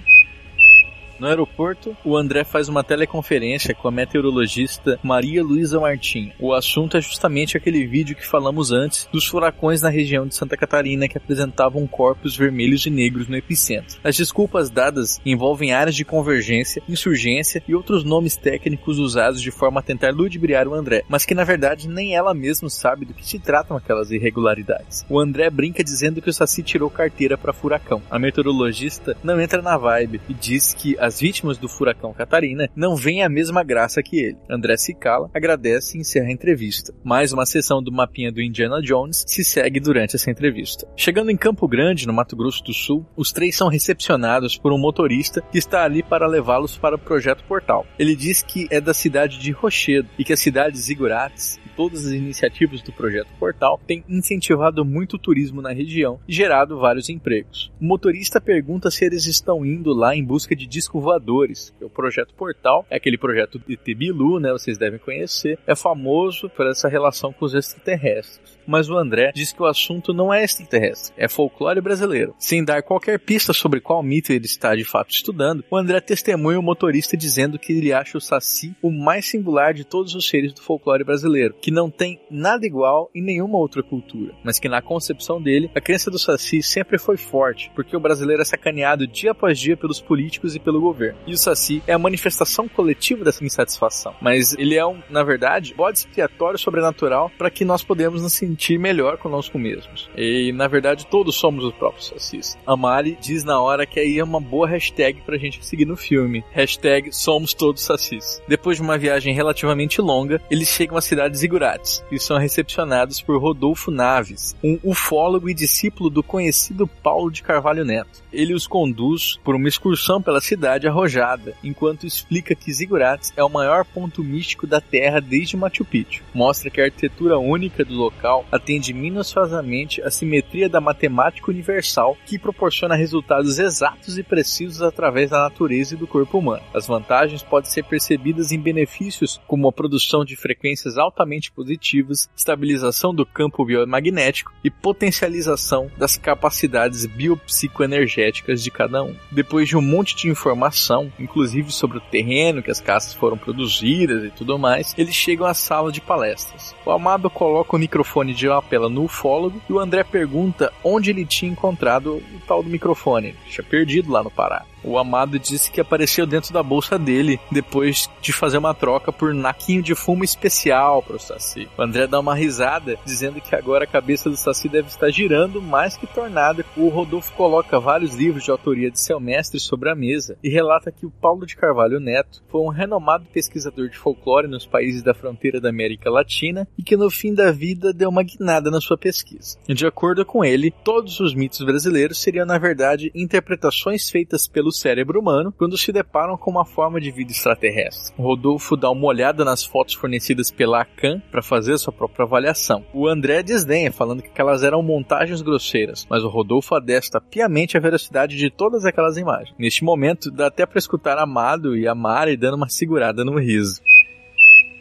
[1.20, 6.32] No aeroporto, o André faz uma teleconferência com a meteorologista Maria Luísa Martim.
[6.40, 10.56] O assunto é justamente aquele vídeo que falamos antes dos furacões na região de Santa
[10.56, 14.00] Catarina que apresentavam corpos vermelhos e negros no epicentro.
[14.02, 19.82] As desculpas dadas envolvem áreas de convergência, insurgência e outros nomes técnicos usados de forma
[19.82, 23.28] a tentar ludibriar o André, mas que na verdade nem ela mesma sabe do que
[23.28, 25.06] se tratam aquelas irregularidades.
[25.10, 28.02] O André brinca dizendo que o Saci tirou carteira para furacão.
[28.10, 32.70] A meteorologista não entra na vibe e diz que a as vítimas do furacão Catarina
[32.76, 34.38] não veem a mesma graça que ele.
[34.48, 36.94] André se cala, agradece e encerra a entrevista.
[37.04, 40.88] Mais uma sessão do mapinha do Indiana Jones se segue durante essa entrevista.
[40.96, 44.78] Chegando em Campo Grande, no Mato Grosso do Sul, os três são recepcionados por um
[44.78, 47.88] motorista que está ali para levá-los para o Projeto Portal.
[47.98, 52.06] Ele diz que é da cidade de Rochedo e que a cidade de Zigurates todas
[52.06, 57.08] as iniciativas do projeto Portal têm incentivado muito o turismo na região e gerado vários
[57.08, 57.72] empregos.
[57.80, 61.74] O motorista pergunta se eles estão indo lá em busca de disco voadores.
[61.82, 64.52] O projeto Portal é aquele projeto de Tebilu, né?
[64.52, 65.60] Vocês devem conhecer.
[65.66, 70.14] É famoso por essa relação com os extraterrestres mas o André diz que o assunto
[70.14, 72.36] não é extraterrestre, é folclore brasileiro.
[72.38, 76.60] Sem dar qualquer pista sobre qual mito ele está de fato estudando, o André testemunha
[76.60, 80.54] o motorista dizendo que ele acha o Saci o mais singular de todos os seres
[80.54, 84.84] do folclore brasileiro, que não tem nada igual em nenhuma outra cultura, mas que na
[84.84, 89.32] concepção dele, a crença do Saci sempre foi forte, porque o brasileiro é sacaneado dia
[89.32, 90.89] após dia pelos políticos e pelo governo.
[91.26, 95.74] E o Saci é a manifestação coletiva dessa insatisfação, mas ele é um, na verdade,
[95.74, 100.10] bode expiatório sobrenatural para que nós podemos nos sentir sentir melhor conosco mesmos.
[100.18, 102.58] E na verdade todos somos os próprios sacis.
[102.68, 105.96] A Mari diz na hora que aí é uma boa hashtag pra gente seguir no
[105.96, 106.44] filme.
[106.52, 108.42] Hashtag somos todos sacis.
[108.48, 113.22] Depois de uma viagem relativamente longa, eles chegam à cidade de Zigurates e são recepcionados
[113.22, 118.24] por Rodolfo Naves, um ufólogo e discípulo do conhecido Paulo de Carvalho Neto.
[118.32, 123.50] Ele os conduz por uma excursão pela cidade arrojada, enquanto explica que Zigurates é o
[123.50, 126.24] maior ponto místico da Terra desde Machu Picchu.
[126.34, 132.40] Mostra que a arquitetura única do local atende minuciosamente a simetria da matemática universal que
[132.40, 136.64] proporciona resultados exatos e precisos através da natureza e do corpo humano.
[136.74, 143.14] As vantagens podem ser percebidas em benefícios como a produção de frequências altamente positivas, estabilização
[143.14, 149.16] do campo biomagnético e potencialização das capacidades biopsicoenergéticas de cada um.
[149.32, 154.26] Depois de um monte de informação, inclusive sobre o terreno que as caças foram produzidas
[154.26, 156.76] e tudo mais, eles chegam à sala de palestras.
[156.86, 161.26] O Amado coloca o microfone de apela no ufólogo e o André pergunta onde ele
[161.26, 163.36] tinha encontrado o tal do microfone.
[163.50, 164.66] Tinha perdido lá no Pará.
[164.84, 169.34] O Amado disse que apareceu dentro da bolsa dele depois de fazer uma troca por
[169.34, 171.68] naquinho de fumo especial para o Saci.
[171.78, 175.62] O André dá uma risada, dizendo que agora a cabeça do Saci deve estar girando
[175.62, 176.66] mais que tornada.
[176.76, 180.92] O Rodolfo coloca vários livros de autoria de seu mestre sobre a mesa e relata
[180.92, 185.14] que o Paulo de Carvalho Neto foi um renomado pesquisador de folclore nos países da
[185.14, 188.98] fronteira da América Latina e que no fim da vida deu uma guinada na sua
[188.98, 189.58] pesquisa.
[189.68, 194.72] De acordo com ele, todos os mitos brasileiros seriam na verdade interpretações feitas pelo pelo
[194.72, 198.14] cérebro humano quando se deparam com uma forma de vida extraterrestre.
[198.18, 202.86] O Rodolfo dá uma olhada nas fotos fornecidas pela ACAN para fazer sua própria avaliação.
[202.94, 207.82] O André desdenha, falando que aquelas eram montagens grosseiras, mas o Rodolfo adesta piamente a
[207.82, 209.56] veracidade de todas aquelas imagens.
[209.58, 213.82] Neste momento, dá até para escutar Amado e a Mari dando uma segurada no riso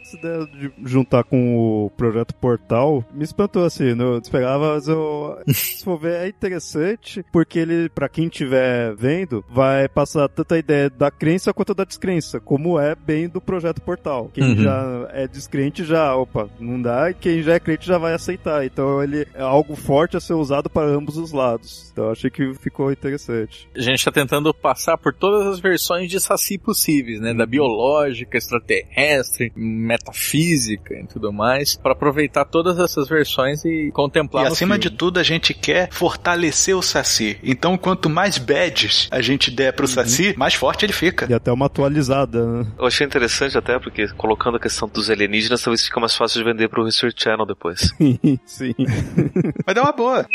[0.09, 5.37] essa ideia de juntar com o projeto Portal me espantou assim, não esperava, mas eu,
[5.47, 10.89] se for ver, é interessante, porque ele, para quem estiver vendo, vai passar tanta ideia
[10.89, 14.29] da crença quanto da descrença, como é bem do projeto Portal.
[14.33, 14.63] Quem uhum.
[14.63, 18.65] já é descrente já, opa, não dá, e quem já é crente já vai aceitar.
[18.65, 21.89] Então ele é algo forte a ser usado para ambos os lados.
[21.91, 23.69] Então achei que ficou interessante.
[23.75, 27.31] A gente está tentando passar por todas as versões de Saci possíveis, né?
[27.31, 27.37] Uhum.
[27.37, 29.51] Da biológica, extraterrestre,
[29.99, 34.45] metafísica e tudo mais, para aproveitar todas essas versões e contemplar.
[34.45, 34.89] E acima filme.
[34.89, 37.37] de tudo, a gente quer fortalecer o Saci.
[37.43, 39.93] Então, quanto mais badges a gente der pro uhum.
[39.93, 41.27] Saci, mais forte ele fica.
[41.29, 42.45] E até uma atualizada.
[42.45, 42.67] Né?
[42.77, 46.49] Eu achei interessante até porque colocando a questão dos alienígenas, talvez fica mais fácil de
[46.49, 47.93] vender pro Research Channel depois.
[48.45, 48.73] Sim.
[49.65, 50.25] Mas dá uma boa.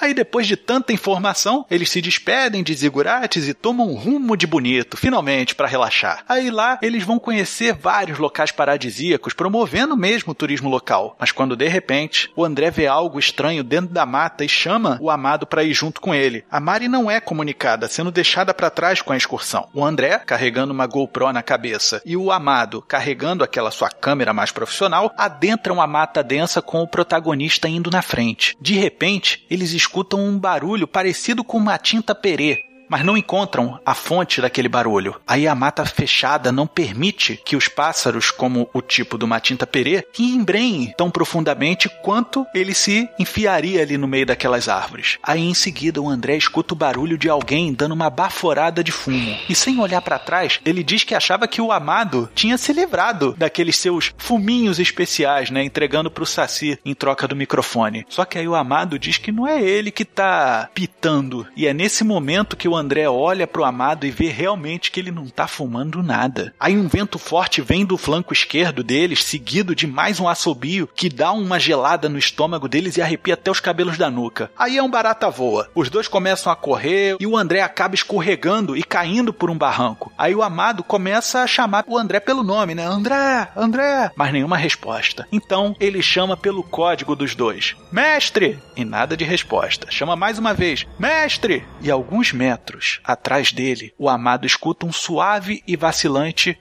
[0.00, 4.46] Aí depois de tanta informação, eles se despedem de Zigurates e tomam um rumo de
[4.46, 6.24] bonito, finalmente, para relaxar.
[6.28, 11.16] Aí lá eles vão conhecer vários locais paradisíacos, promovendo mesmo o turismo local.
[11.18, 15.10] Mas quando de repente o André vê algo estranho dentro da mata e chama o
[15.10, 16.44] amado para ir junto com ele.
[16.50, 19.68] A Mari não é comunicada, sendo deixada para trás com a excursão.
[19.72, 24.50] O André, carregando uma GoPro na cabeça, e o amado, carregando aquela sua câmera mais
[24.50, 28.56] profissional, adentram a mata densa com o protagonista indo na frente.
[28.60, 33.94] De repente, eles escutam um barulho parecido com uma tinta perê mas não encontram a
[33.94, 35.16] fonte daquele barulho.
[35.26, 40.06] Aí a mata fechada não permite que os pássaros, como o tipo do Matinta perê,
[40.18, 45.18] embrenhem tão profundamente quanto ele se enfiaria ali no meio daquelas árvores.
[45.22, 49.36] Aí em seguida o André escuta o barulho de alguém dando uma baforada de fumo.
[49.48, 53.34] E sem olhar para trás, ele diz que achava que o amado tinha se livrado
[53.36, 58.04] daqueles seus fuminhos especiais, né, entregando pro Saci em troca do microfone.
[58.08, 61.46] Só que aí o amado diz que não é ele que tá pitando.
[61.56, 65.10] E é nesse momento que o André olha pro Amado e vê realmente que ele
[65.10, 66.54] não tá fumando nada.
[66.58, 71.08] Aí um vento forte vem do flanco esquerdo deles, seguido de mais um assobio que
[71.08, 74.50] dá uma gelada no estômago deles e arrepia até os cabelos da nuca.
[74.58, 75.68] Aí é um barata voa.
[75.74, 80.12] Os dois começam a correr e o André acaba escorregando e caindo por um barranco.
[80.18, 82.84] Aí o Amado começa a chamar o André pelo nome, né?
[82.84, 84.10] André, André!
[84.16, 85.26] Mas nenhuma resposta.
[85.32, 88.58] Então ele chama pelo código dos dois: Mestre!
[88.76, 89.86] E nada de resposta.
[89.90, 91.64] Chama mais uma vez: Mestre!
[91.80, 96.58] E alguns metros metros atrás dele, o amado escuta um suave e vacilante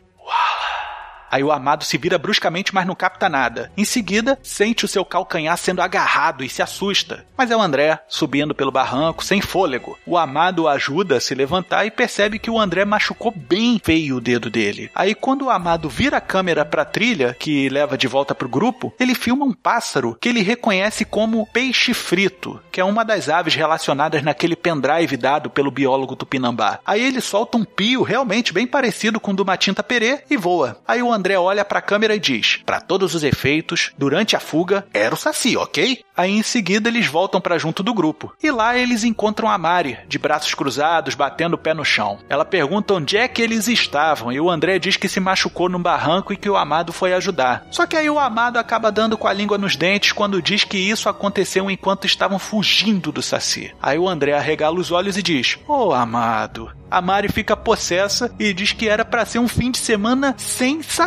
[1.36, 3.70] Aí o amado se vira bruscamente, mas não capta nada.
[3.76, 7.26] Em seguida, sente o seu calcanhar sendo agarrado e se assusta.
[7.36, 10.00] Mas é o André subindo pelo barranco, sem fôlego.
[10.06, 14.16] O amado o ajuda a se levantar e percebe que o André machucou bem feio
[14.16, 14.90] o dedo dele.
[14.96, 18.94] Aí quando o amado vira a câmera pra trilha, que leva de volta pro grupo,
[18.98, 23.56] ele filma um pássaro que ele reconhece como peixe frito, que é uma das aves
[23.56, 26.80] relacionadas naquele pendrive dado pelo biólogo tupinambá.
[26.86, 30.82] Aí ele solta um pio realmente bem parecido com o do Matinta Perê e voa.
[30.88, 34.36] Aí o André André olha para a câmera e diz: Para todos os efeitos, durante
[34.36, 36.04] a fuga, era o Saci, ok?
[36.16, 38.32] Aí em seguida eles voltam para junto do grupo.
[38.44, 42.20] E lá eles encontram a Mari, de braços cruzados, batendo o pé no chão.
[42.30, 45.82] Ela pergunta onde é que eles estavam e o André diz que se machucou num
[45.82, 47.66] barranco e que o amado foi ajudar.
[47.72, 50.78] Só que aí o amado acaba dando com a língua nos dentes quando diz que
[50.78, 53.74] isso aconteceu enquanto estavam fugindo do Saci.
[53.82, 58.32] Aí o André arregala os olhos e diz: Ô oh, amado, a Mari fica possessa
[58.40, 61.05] e diz que era para ser um fim de semana sem saci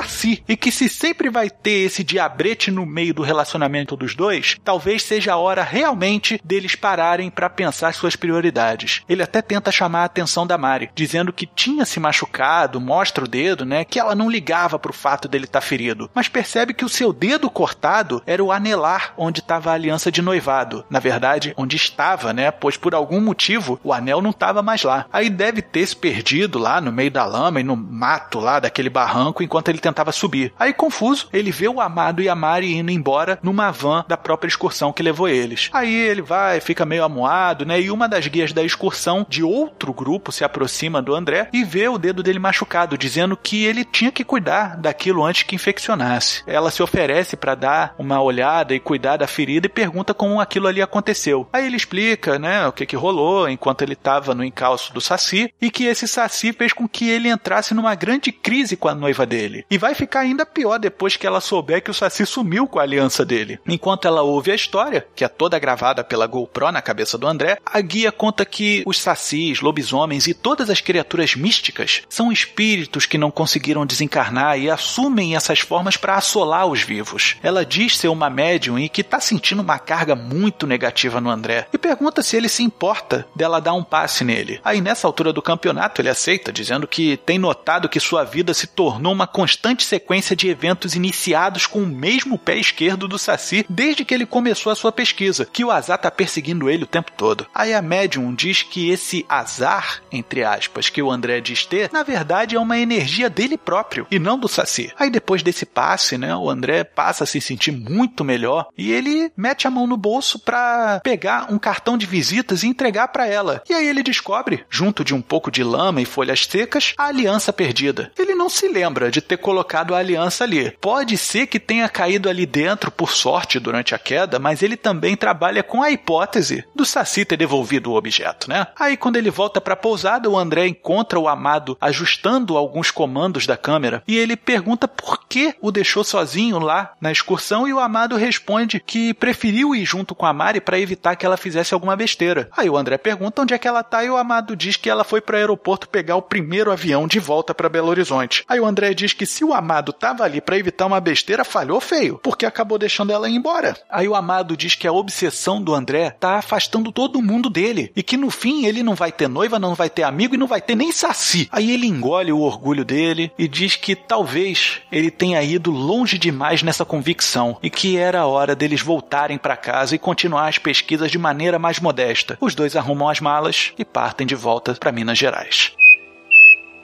[0.49, 5.03] e que se sempre vai ter esse diabrete no meio do relacionamento dos dois, talvez
[5.03, 9.03] seja a hora realmente deles pararem para pensar suas prioridades.
[9.09, 13.29] Ele até tenta chamar a atenção da Mari, dizendo que tinha se machucado, mostra o
[13.29, 16.85] dedo, né, que ela não ligava pro fato dele estar tá ferido, mas percebe que
[16.85, 20.85] o seu dedo cortado era o anelar onde estava a aliança de noivado.
[20.91, 25.07] Na verdade, onde estava, né, pois por algum motivo o anel não estava mais lá.
[25.13, 28.91] Aí deve ter se perdido lá no meio da lama e no mato lá daquele
[28.91, 30.53] barranco enquanto ele tentava subir.
[30.59, 34.49] Aí, confuso, ele vê o Amado e a Mari indo embora numa van da própria
[34.49, 35.71] excursão que levou eles.
[35.73, 37.81] Aí ele vai, fica meio amuado, né?
[37.81, 41.89] E uma das guias da excursão de outro grupo se aproxima do André e vê
[41.89, 46.43] o dedo dele machucado, dizendo que ele tinha que cuidar daquilo antes que infeccionasse.
[46.47, 50.67] Ela se oferece para dar uma olhada e cuidar da ferida e pergunta como aquilo
[50.67, 51.49] ali aconteceu.
[51.53, 55.53] Aí ele explica, né, o que que rolou enquanto ele estava no encalço do Saci
[55.61, 59.25] e que esse Saci fez com que ele entrasse numa grande crise com a noiva
[59.25, 59.65] dele.
[59.71, 62.81] E E vai ficar ainda pior depois que ela souber que o Saci sumiu com
[62.81, 63.61] a aliança dele.
[63.65, 67.61] Enquanto ela ouve a história, que é toda gravada pela GoPro na cabeça do André,
[67.65, 73.17] a guia conta que os sacis, lobisomens e todas as criaturas místicas são espíritos que
[73.17, 77.37] não conseguiram desencarnar e assumem essas formas para assolar os vivos.
[77.41, 81.69] Ela diz ser uma médium e que tá sentindo uma carga muito negativa no André
[81.73, 84.61] e pergunta se ele se importa dela dar um passe nele.
[84.65, 88.67] Aí nessa altura do campeonato ele aceita, dizendo que tem notado que sua vida se
[88.67, 94.05] tornou uma constante sequência de eventos iniciados com o mesmo pé esquerdo do Saci desde
[94.05, 97.47] que ele começou a sua pesquisa, que o azar tá perseguindo ele o tempo todo.
[97.55, 102.03] Aí a médium diz que esse azar, entre aspas, que o André diz ter, na
[102.03, 104.93] verdade é uma energia dele próprio e não do Saci.
[104.99, 109.31] Aí depois desse passe, né, o André passa a se sentir muito melhor e ele
[109.37, 113.63] mete a mão no bolso para pegar um cartão de visitas e entregar para ela.
[113.69, 117.53] E aí ele descobre, junto de um pouco de lama e folhas secas, a aliança
[117.53, 118.11] perdida.
[118.19, 119.58] Ele não se lembra de ter colocado
[119.95, 120.71] a aliança ali.
[120.81, 125.17] Pode ser que tenha caído ali dentro por sorte durante a queda, mas ele também
[125.17, 128.67] trabalha com a hipótese do Saci ter devolvido o objeto, né?
[128.79, 133.47] Aí quando ele volta para a pousada, o André encontra o amado ajustando alguns comandos
[133.47, 137.81] da câmera e ele pergunta por que o deixou sozinho lá na excursão e o
[137.81, 141.97] amado responde que preferiu ir junto com a Mari para evitar que ela fizesse alguma
[141.97, 142.49] besteira.
[142.57, 145.05] Aí o André pergunta onde é que ela tá e o amado diz que ela
[145.05, 148.45] foi para o aeroporto pegar o primeiro avião de volta para Belo Horizonte.
[148.49, 151.81] Aí o André diz que se o amado tava ali para evitar uma besteira, falhou
[151.81, 153.77] feio, porque acabou deixando ela ir embora.
[153.91, 158.03] Aí o amado diz que a obsessão do André tá afastando todo mundo dele e
[158.03, 160.61] que no fim ele não vai ter noiva, não vai ter amigo e não vai
[160.61, 161.49] ter nem saci.
[161.51, 166.63] Aí ele engole o orgulho dele e diz que talvez ele tenha ido longe demais
[166.63, 171.11] nessa convicção e que era a hora deles voltarem para casa e continuar as pesquisas
[171.11, 172.37] de maneira mais modesta.
[172.41, 175.73] Os dois arrumam as malas e partem de volta para Minas Gerais.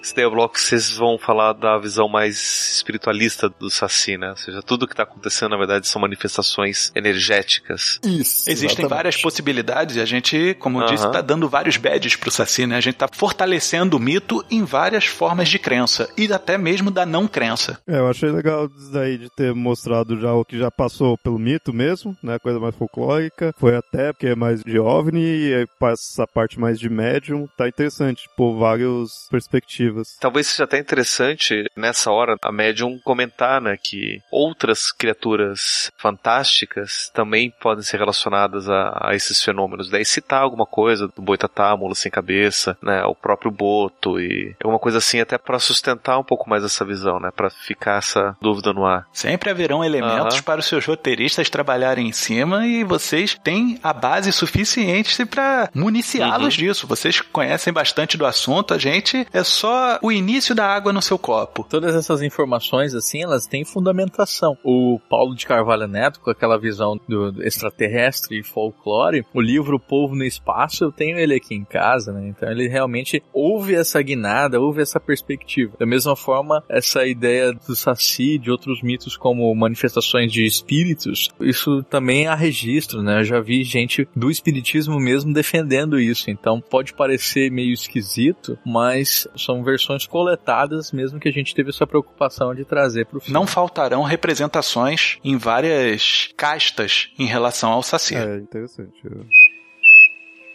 [0.05, 4.19] Esse daí é o bloco que vocês vão falar da visão mais espiritualista do Saci,
[4.19, 4.29] né?
[4.29, 7.99] Ou seja, tudo que está acontecendo, na verdade, são manifestações energéticas.
[8.05, 8.45] Isso.
[8.51, 8.91] Existem exatamente.
[8.91, 12.77] várias possibilidades e a gente, como eu disse, está dando vários badges pro Saci, né?
[12.77, 17.07] A gente está fortalecendo o mito em várias formas de crença e até mesmo da
[17.07, 17.79] não crença.
[17.89, 21.39] É, eu achei legal isso daí de ter mostrado já o que já passou pelo
[21.39, 22.39] mito mesmo, né?
[22.39, 23.55] Coisa mais folclórica.
[23.57, 27.49] Foi até porque é mais de OVNI e aí passa essa parte mais de médium.
[27.57, 30.17] Tá interessante, por várias perspectivas narrativas.
[30.21, 37.53] Talvez seja até interessante nessa hora a médium comentar, né, que outras criaturas fantásticas também
[37.61, 39.91] podem ser relacionadas a, a esses fenômenos.
[39.91, 44.79] Daí citar alguma coisa do boitatá, mula sem cabeça, né, o próprio boto e alguma
[44.79, 48.73] coisa assim até para sustentar um pouco mais essa visão, né, para ficar essa dúvida
[48.73, 49.07] no ar.
[49.13, 54.33] Sempre haverão elementos para os seus roteiristas trabalharem em cima e vocês têm a base
[54.33, 56.65] suficiente para municiá-los uhum.
[56.65, 56.87] disso.
[56.87, 61.19] Vocês conhecem bastante do assunto, a gente é só o início da água no seu
[61.19, 61.65] copo.
[61.69, 64.57] Todas essas informações, assim, elas têm fundamentação.
[64.65, 70.15] O Paulo de Carvalho Neto, com aquela visão do extraterrestre e folclore, o livro Povo
[70.15, 72.29] no Espaço, eu tenho ele aqui em casa, né?
[72.29, 75.75] Então ele realmente ouve essa guinada, ouve essa perspectiva.
[75.79, 81.83] Da mesma forma, essa ideia do Saci, de outros mitos como manifestações de espíritos, isso
[81.85, 83.21] também há registro, né?
[83.21, 86.31] Eu já vi gente do espiritismo mesmo defendendo isso.
[86.31, 89.74] Então pode parecer meio esquisito, mas são versões
[90.07, 93.33] coletadas, mesmo que a gente teve essa preocupação de trazer para o filme.
[93.33, 98.15] Não faltarão representações em várias castas em relação ao Saci.
[98.15, 98.93] É interessante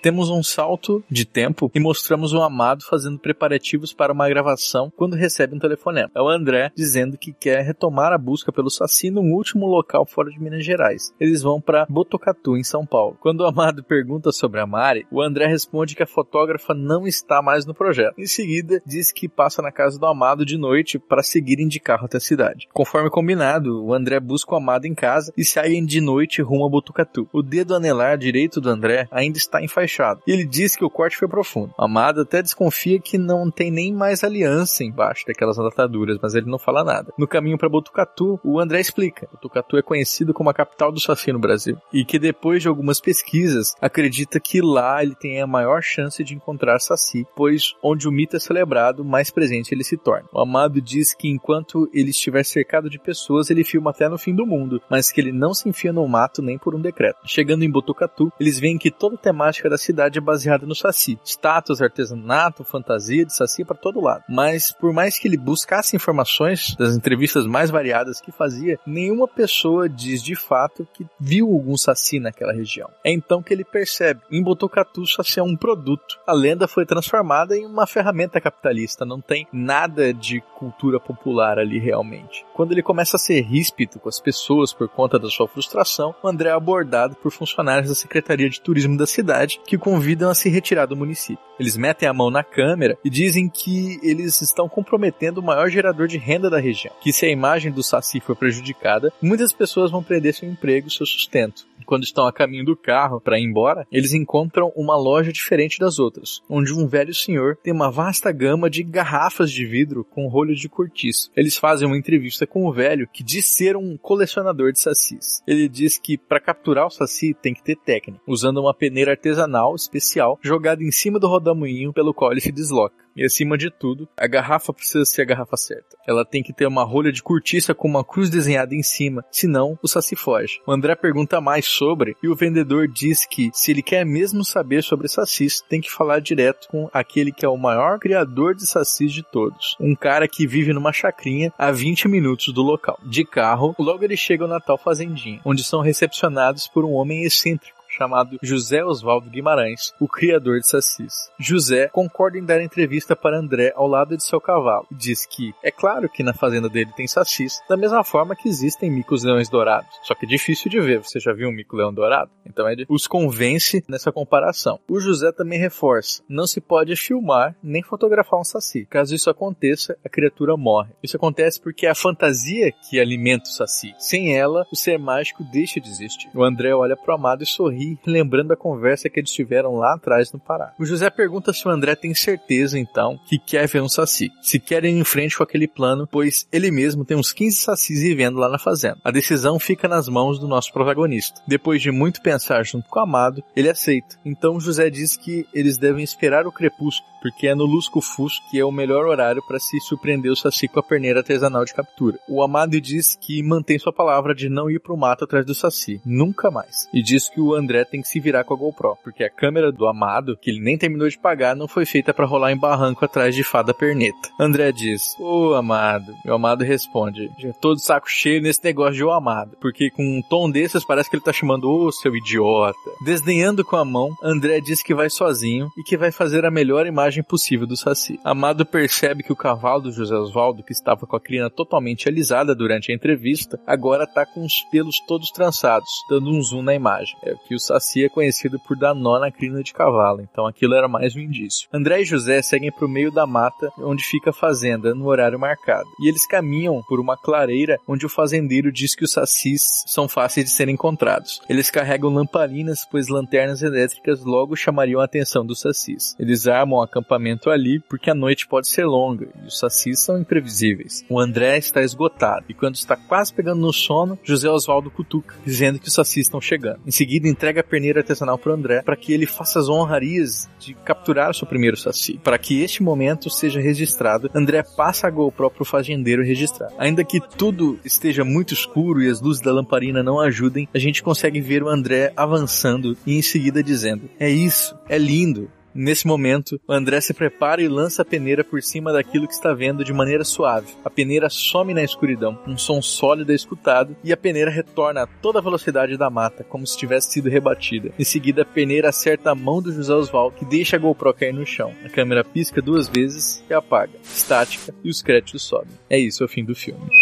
[0.01, 5.15] temos um salto de tempo e mostramos o Amado fazendo preparativos para uma gravação quando
[5.15, 6.09] recebe um telefonema.
[6.15, 10.29] É o André dizendo que quer retomar a busca pelo Saci no último local fora
[10.29, 11.13] de Minas Gerais.
[11.19, 13.17] Eles vão para Botucatu, em São Paulo.
[13.19, 17.41] Quando o Amado pergunta sobre a Mari, o André responde que a fotógrafa não está
[17.41, 18.15] mais no projeto.
[18.17, 22.05] Em seguida, diz que passa na casa do Amado de noite para seguirem de carro
[22.05, 22.67] até a cidade.
[22.73, 26.69] Conforme combinado, o André busca o Amado em casa e saem de noite rumo a
[26.69, 27.27] Botucatu.
[27.33, 30.21] O dedo anelar direito do André ainda está enfaixado fechado.
[30.27, 31.73] E ele diz que o corte foi profundo.
[31.77, 36.59] Amado até desconfia que não tem nem mais aliança embaixo daquelas ataduras, mas ele não
[36.59, 37.11] fala nada.
[37.17, 39.27] No caminho para Botucatu, o André explica.
[39.31, 43.01] Botucatu é conhecido como a capital do Saci no Brasil e que depois de algumas
[43.01, 48.11] pesquisas acredita que lá ele tem a maior chance de encontrar Saci, pois onde o
[48.11, 50.29] mito é celebrado, mais presente ele se torna.
[50.31, 54.35] O Amado diz que enquanto ele estiver cercado de pessoas, ele filma até no fim
[54.35, 57.19] do mundo, mas que ele não se enfia no mato nem por um decreto.
[57.25, 61.17] Chegando em Botucatu, eles veem que toda a temática da cidade é baseada no Saci.
[61.23, 64.23] Status, artesanato, fantasia de Saci para todo lado.
[64.30, 69.89] Mas por mais que ele buscasse informações das entrevistas mais variadas que fazia, nenhuma pessoa
[69.89, 72.89] diz de fato que viu algum Saci naquela região.
[73.03, 76.19] É então que ele percebe, em Botucatu Saci é um produto.
[76.27, 81.80] A lenda foi transformada em uma ferramenta capitalista, não tem nada de cultura popular ali
[81.80, 82.45] realmente.
[82.53, 86.27] Quando ele começa a ser ríspido com as pessoas por conta da sua frustração, o
[86.27, 90.49] André é abordado por funcionários da Secretaria de Turismo da cidade que convidam a se
[90.49, 91.45] retirar do município.
[91.59, 96.07] Eles metem a mão na câmera e dizem que eles estão comprometendo o maior gerador
[96.07, 96.91] de renda da região.
[96.99, 100.91] Que se a imagem do Saci for prejudicada, muitas pessoas vão perder seu emprego e
[100.91, 101.67] seu sustento.
[101.89, 105.97] Quando estão a caminho do carro para ir embora, eles encontram uma loja diferente das
[105.97, 110.53] outras, onde um velho senhor tem uma vasta gama de garrafas de vidro com rolho
[110.53, 111.31] de cortiço.
[111.35, 115.41] Eles fazem uma entrevista com o velho que diz ser um colecionador de sacis.
[115.47, 119.73] Ele diz que para capturar o saci tem que ter técnica, usando uma peneira artesanal
[119.73, 123.09] especial jogada em cima do rodamuinho pelo qual ele se desloca.
[123.16, 125.97] E acima de tudo, a garrafa precisa ser a garrafa certa.
[126.07, 129.78] Ela tem que ter uma rolha de cortiça com uma cruz desenhada em cima, senão
[129.82, 130.60] o saci foge.
[130.66, 134.84] O André pergunta mais sobre e o vendedor diz que se ele quer mesmo saber
[134.84, 139.12] sobre sacis, tem que falar direto com aquele que é o maior criador de sacis
[139.12, 139.76] de todos.
[139.80, 142.99] Um cara que vive numa chacrinha a 20 minutos do local.
[143.05, 147.78] De carro, logo ele chega ao Natal Fazendinha, onde são recepcionados por um homem excêntrico
[147.89, 151.29] chamado José Oswaldo Guimarães, o criador de sacis.
[151.39, 155.53] José concorda em dar entrevista para André ao lado de seu cavalo e diz que
[155.63, 159.89] é claro que na fazenda dele tem sacis, da mesma forma que existem micos-leões dourados.
[160.03, 160.99] Só que é difícil de ver.
[160.99, 162.29] Você já viu um mico-leão dourado?
[162.45, 164.79] Então ele os convence nessa comparação.
[164.87, 168.85] O José também reforça: não se pode filmar nem fotografar um saci.
[168.85, 170.91] Caso isso aconteça, a criatura morre.
[171.01, 173.93] Isso acontece porque é a fantasia que alimenta o saci.
[173.97, 176.29] Sem ela, o ser mágico deixa de existir.
[176.35, 180.32] O André olha pro amado e sorri lembrando a conversa que eles tiveram lá atrás
[180.32, 180.73] no Pará.
[180.80, 184.32] O José pergunta se o André tem certeza, então, que quer ver um saci.
[184.41, 188.01] Se quer ir em frente com aquele plano, pois ele mesmo tem uns 15 sacis
[188.01, 188.97] vivendo lá na fazenda.
[189.03, 191.41] A decisão fica nas mãos do nosso protagonista.
[191.47, 194.17] Depois de muito pensar junto com o amado, ele aceita.
[194.25, 198.65] Então José diz que eles devem esperar o crepúsculo, porque é no lusco-fusco que é
[198.65, 202.19] o melhor horário para se surpreender o saci com a perneira artesanal de captura.
[202.27, 205.53] O amado diz que mantém sua palavra de não ir para o mato atrás do
[205.53, 206.88] saci, nunca mais.
[206.93, 209.30] E diz que o André André tem que se virar com a GoPro, porque a
[209.30, 212.57] câmera do Amado, que ele nem terminou de pagar, não foi feita para rolar em
[212.57, 214.17] barranco atrás de fada perneta.
[214.39, 216.11] André diz: Ô Amado.
[216.26, 220.03] Meu Amado responde: Já tô de saco cheio nesse negócio de ô Amado, porque com
[220.03, 222.76] um tom desses parece que ele tá chamando ô seu idiota.
[223.05, 226.88] Desdenhando com a mão, André diz que vai sozinho e que vai fazer a melhor
[226.88, 228.20] imagem possível do Saci.
[228.24, 232.55] Amado percebe que o cavalo do José Osvaldo, que estava com a crina totalmente alisada
[232.55, 237.15] durante a entrevista, agora tá com os pelos todos trançados, dando um zoom na imagem.
[237.24, 240.47] É o que o Saci é conhecido por dar nó na crina de cavalo, então
[240.47, 241.68] aquilo era mais um indício.
[241.72, 245.38] André e José seguem para o meio da mata onde fica a fazenda, no horário
[245.38, 245.89] marcado.
[245.99, 250.45] E eles caminham por uma clareira onde o fazendeiro diz que os sacis são fáceis
[250.45, 251.41] de serem encontrados.
[251.49, 256.16] Eles carregam lamparinas, pois lanternas elétricas logo chamariam a atenção dos sacis.
[256.18, 260.18] Eles armam o acampamento ali porque a noite pode ser longa e os sacis são
[260.18, 261.03] imprevisíveis.
[261.10, 265.80] O André está esgotado e quando está quase pegando no sono, José Oswaldo cutuca, dizendo
[265.80, 266.80] que os sacis estão chegando.
[266.86, 270.47] Em seguida entrega entrega a perneira artesanal para André para que ele faça as honrarias
[270.59, 272.19] de capturar o seu primeiro saci.
[272.23, 276.69] Para que este momento seja registrado, André passa a GoPro pro fazendeiro registrar.
[276.77, 281.01] Ainda que tudo esteja muito escuro e as luzes da lamparina não ajudem, a gente
[281.01, 286.59] consegue ver o André avançando e em seguida dizendo: É isso, é lindo, Nesse momento,
[286.67, 290.24] André se prepara e lança a peneira por cima daquilo que está vendo de maneira
[290.24, 290.74] suave.
[290.84, 295.07] A peneira some na escuridão, um som sólido é escutado e a peneira retorna a
[295.07, 297.91] toda a velocidade da mata, como se tivesse sido rebatida.
[297.99, 301.34] Em seguida, a peneira acerta a mão do José Oswaldo, que deixa a GoPro cair
[301.34, 301.74] no chão.
[301.86, 303.93] A câmera pisca duas vezes e apaga.
[304.03, 305.74] Estática e os créditos sobem.
[305.89, 306.98] É isso, é o fim do filme.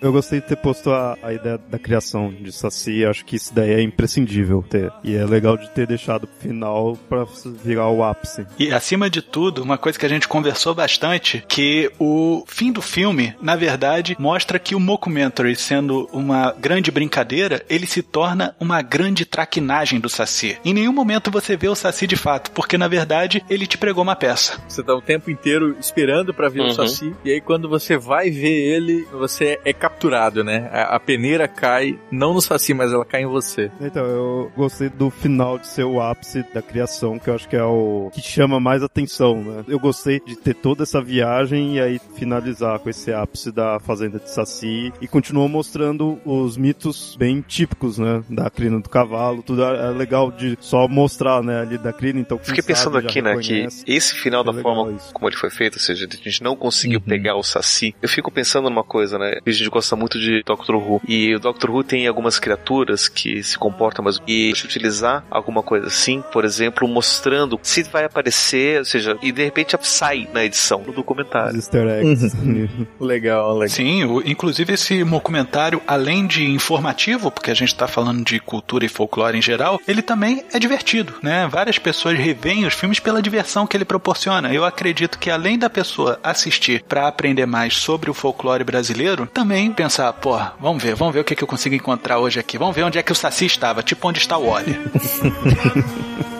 [0.00, 3.54] Eu gostei de ter posto a, a ideia da criação de Saci, acho que isso
[3.54, 4.90] daí é imprescindível ter.
[5.04, 7.26] E é legal de ter deixado pro final pra
[7.62, 8.46] virar o ápice.
[8.58, 12.80] E acima de tudo, uma coisa que a gente conversou bastante, que o fim do
[12.80, 18.80] filme, na verdade, mostra que o mockumentary, sendo uma grande brincadeira, ele se torna uma
[18.80, 20.58] grande traquinagem do Saci.
[20.64, 24.02] Em nenhum momento você vê o Saci de fato, porque na verdade ele te pregou
[24.02, 24.58] uma peça.
[24.66, 26.68] Você tá o tempo inteiro esperando para ver uhum.
[26.68, 30.68] o Saci, e aí quando você vai ver ele, você é capaz capturado, né?
[30.72, 33.70] A, a peneira cai, não no Saci, mas ela cai em você.
[33.80, 37.56] Então, eu gostei do final de ser o ápice da criação, que eu acho que
[37.56, 39.64] é o que chama mais atenção, né?
[39.68, 44.18] Eu gostei de ter toda essa viagem e aí finalizar com esse ápice da fazenda
[44.18, 48.22] de Saci e continuou mostrando os mitos bem típicos, né?
[48.28, 52.38] Da crina do cavalo, tudo é legal de só mostrar, né, ali da crina, então
[52.38, 55.12] Fiquei pensando aqui, né, que esse final da forma isso.
[55.12, 57.04] como ele foi feito, ou seja, a gente não conseguiu uhum.
[57.04, 57.94] pegar o Saci.
[58.00, 59.38] Eu fico pensando numa coisa, né?
[59.44, 63.42] A gente gosta muito de Doctor Who e o Doctor Who tem algumas criaturas que
[63.42, 68.84] se comportam mas e utilizar alguma coisa assim, por exemplo, mostrando se vai aparecer, ou
[68.84, 71.56] seja, e de repente sai na edição do documentário.
[71.56, 72.36] Easter eggs.
[72.36, 72.86] Uhum.
[73.00, 73.68] legal, legal.
[73.68, 78.84] Sim, o, inclusive esse documentário, além de informativo, porque a gente está falando de cultura
[78.84, 81.48] e folclore em geral, ele também é divertido, né?
[81.50, 84.52] Várias pessoas revêem os filmes pela diversão que ele proporciona.
[84.52, 89.69] Eu acredito que além da pessoa assistir para aprender mais sobre o folclore brasileiro, também
[89.74, 92.58] pensar, pô, vamos ver, vamos ver o que, que eu consigo encontrar hoje aqui.
[92.58, 94.78] Vamos ver onde é que o Saci estava, tipo onde está o Wally.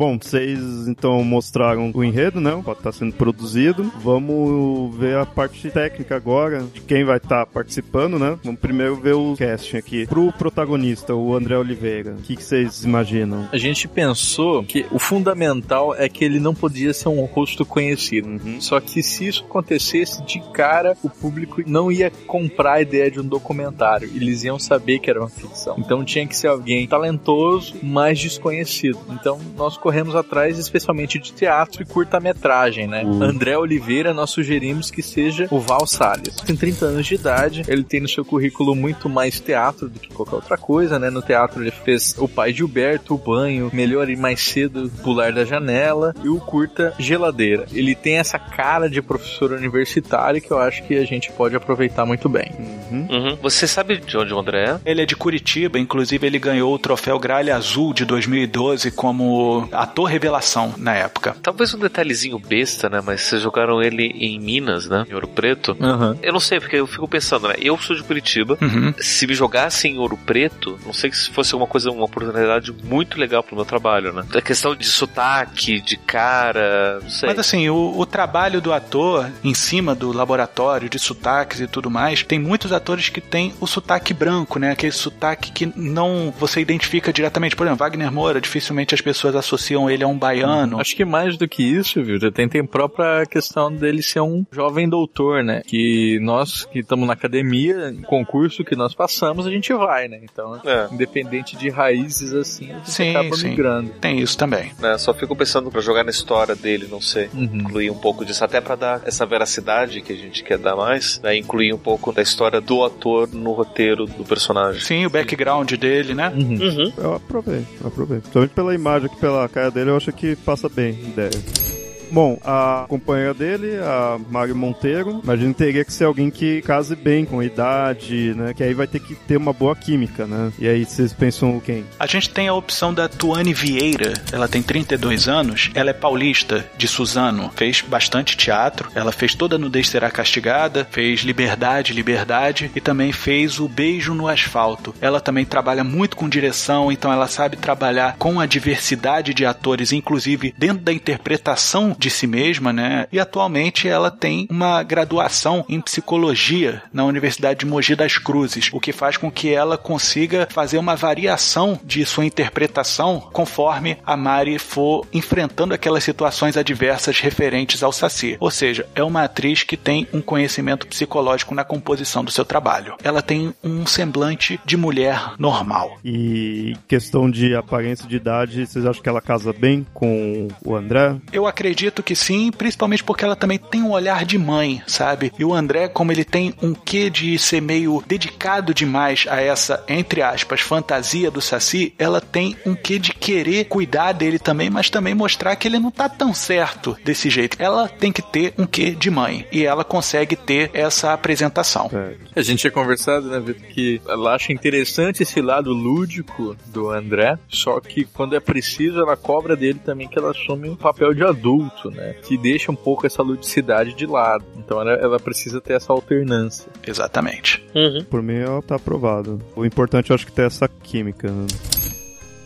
[0.00, 2.58] Bom, vocês então mostraram o enredo, né?
[2.64, 3.92] Pode estar sendo produzido.
[4.02, 8.38] Vamos ver a parte técnica agora, de quem vai estar participando, né?
[8.42, 10.06] Vamos primeiro ver o casting aqui.
[10.06, 13.46] Pro protagonista, o André Oliveira, o que, que vocês imaginam?
[13.52, 18.26] A gente pensou que o fundamental é que ele não podia ser um rosto conhecido.
[18.26, 18.58] Uhum.
[18.58, 23.20] Só que se isso acontecesse, de cara, o público não ia comprar a ideia de
[23.20, 24.10] um documentário.
[24.14, 25.76] Eles iam saber que era uma ficção.
[25.78, 28.98] Então tinha que ser alguém talentoso, mas desconhecido.
[29.10, 33.02] Então nós corremos atrás especialmente de teatro e curta-metragem, né?
[33.04, 33.22] Uhum.
[33.22, 36.34] André Oliveira, nós sugerimos que seja o Val Salles.
[36.36, 40.12] Tem 30 anos de idade, ele tem no seu currículo muito mais teatro do que
[40.12, 41.10] qualquer outra coisa, né?
[41.10, 45.32] No teatro ele fez O Pai de Gilberto, O Banho, Melhor e Mais Cedo, Pular
[45.32, 47.66] da Janela e o curta Geladeira.
[47.72, 52.04] Ele tem essa cara de professor universitário que eu acho que a gente pode aproveitar
[52.06, 52.52] muito bem.
[52.90, 53.08] Uhum.
[53.10, 53.38] Uhum.
[53.42, 54.90] Você sabe de onde o André é?
[54.90, 60.04] Ele é de Curitiba, inclusive ele ganhou o troféu Gralha Azul de 2012 como ator
[60.04, 61.34] revelação na época.
[61.42, 63.00] Talvez um detalhezinho besta, né?
[63.04, 65.06] Mas vocês jogaram ele em Minas, né?
[65.08, 65.76] Em Ouro Preto.
[65.80, 66.18] Uhum.
[66.22, 67.54] Eu não sei, porque eu fico pensando, né?
[67.58, 68.58] Eu sou de Curitiba.
[68.60, 68.92] Uhum.
[68.98, 73.18] Se me jogasse em Ouro Preto, não sei se fosse uma coisa, uma oportunidade muito
[73.18, 74.24] legal pro meu trabalho, né?
[74.34, 77.28] A questão de sotaque, de cara, não sei.
[77.28, 81.90] Mas assim, o, o trabalho do ator em cima do laboratório de sotaques e tudo
[81.90, 84.72] mais, tem muitos atores que têm o sotaque branco, né?
[84.72, 87.56] Aquele sotaque que não você identifica diretamente.
[87.56, 89.59] Por exemplo, Wagner Moura, dificilmente as pessoas associam
[89.90, 90.80] ele a um baiano.
[90.80, 92.18] Acho que mais do que isso, viu?
[92.32, 95.62] Tem, tem a própria questão dele ser um jovem doutor, né?
[95.66, 100.20] Que nós que estamos na academia, concurso que nós passamos, a gente vai, né?
[100.22, 100.88] Então, é.
[100.92, 103.50] independente de raízes assim, a gente sim, acaba sim.
[103.50, 103.90] migrando.
[104.00, 104.72] Tem isso também.
[104.82, 107.28] É, só fico pensando para jogar na história dele, não sei.
[107.34, 107.44] Uhum.
[107.54, 111.20] Incluir um pouco disso, até para dar essa veracidade que a gente quer dar mais,
[111.22, 111.36] né?
[111.36, 114.80] Incluir um pouco da história do ator no roteiro do personagem.
[114.80, 116.32] Sim, o background dele, né?
[116.34, 116.58] Uhum.
[116.60, 116.92] Uhum.
[116.96, 118.18] Eu aprovei, eu aprovei.
[118.18, 121.69] Principalmente pela imagem aqui, pela cara dele, eu acho que passa bem a ideia.
[122.10, 127.24] Bom, a companheira dele, a Mário Monteiro, imagino teria que ser alguém que case bem
[127.24, 128.52] com a idade, né?
[128.54, 130.52] Que aí vai ter que ter uma boa química, né?
[130.58, 131.84] E aí vocês pensam quem?
[131.98, 136.64] A gente tem a opção da Tuane Vieira, ela tem 32 anos, ela é paulista,
[136.76, 142.80] de Suzano, fez bastante teatro, ela fez Toda Nudez Será Castigada, fez Liberdade, Liberdade e
[142.80, 144.94] também fez O Beijo no Asfalto.
[145.00, 149.92] Ela também trabalha muito com direção, então ela sabe trabalhar com a diversidade de atores,
[149.92, 153.06] inclusive dentro da interpretação de si mesma, né?
[153.12, 158.80] E atualmente ela tem uma graduação em psicologia na Universidade de Mogi das Cruzes, o
[158.80, 164.58] que faz com que ela consiga fazer uma variação de sua interpretação conforme a Mari
[164.58, 168.36] for enfrentando aquelas situações adversas referentes ao Saci.
[168.40, 172.94] Ou seja, é uma atriz que tem um conhecimento psicológico na composição do seu trabalho.
[173.04, 175.98] Ela tem um semblante de mulher normal.
[176.04, 181.16] E questão de aparência de idade, vocês acham que ela casa bem com o André?
[181.32, 185.32] Eu acredito que sim, principalmente porque ela também tem um olhar de mãe, sabe?
[185.38, 189.82] E o André, como ele tem um quê de ser meio dedicado demais a essa,
[189.88, 194.90] entre aspas, fantasia do Saci, ela tem um quê de querer cuidar dele também, mas
[194.90, 197.56] também mostrar que ele não tá tão certo desse jeito.
[197.60, 199.46] Ela tem que ter um quê de mãe.
[199.50, 201.90] E ela consegue ter essa apresentação.
[201.92, 202.14] É.
[202.36, 207.38] A gente tinha conversado, né, Vitor, que ela acha interessante esse lado lúdico do André,
[207.48, 211.22] só que quando é preciso, ela cobra dele também que ela assume um papel de
[211.22, 212.14] adulto, né?
[212.24, 214.44] Que deixa um pouco essa ludicidade de lado.
[214.56, 216.70] Então ela, ela precisa ter essa alternância.
[216.84, 217.64] Exatamente.
[217.74, 218.04] Uhum.
[218.04, 219.40] Por mim, ela tá aprovado.
[219.54, 221.30] O importante, eu acho que ter essa química.
[221.30, 221.46] Né?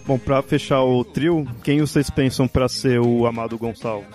[0.07, 4.07] Bom, pra fechar o trio, quem vocês pensam para ser o Amado Gonçalves?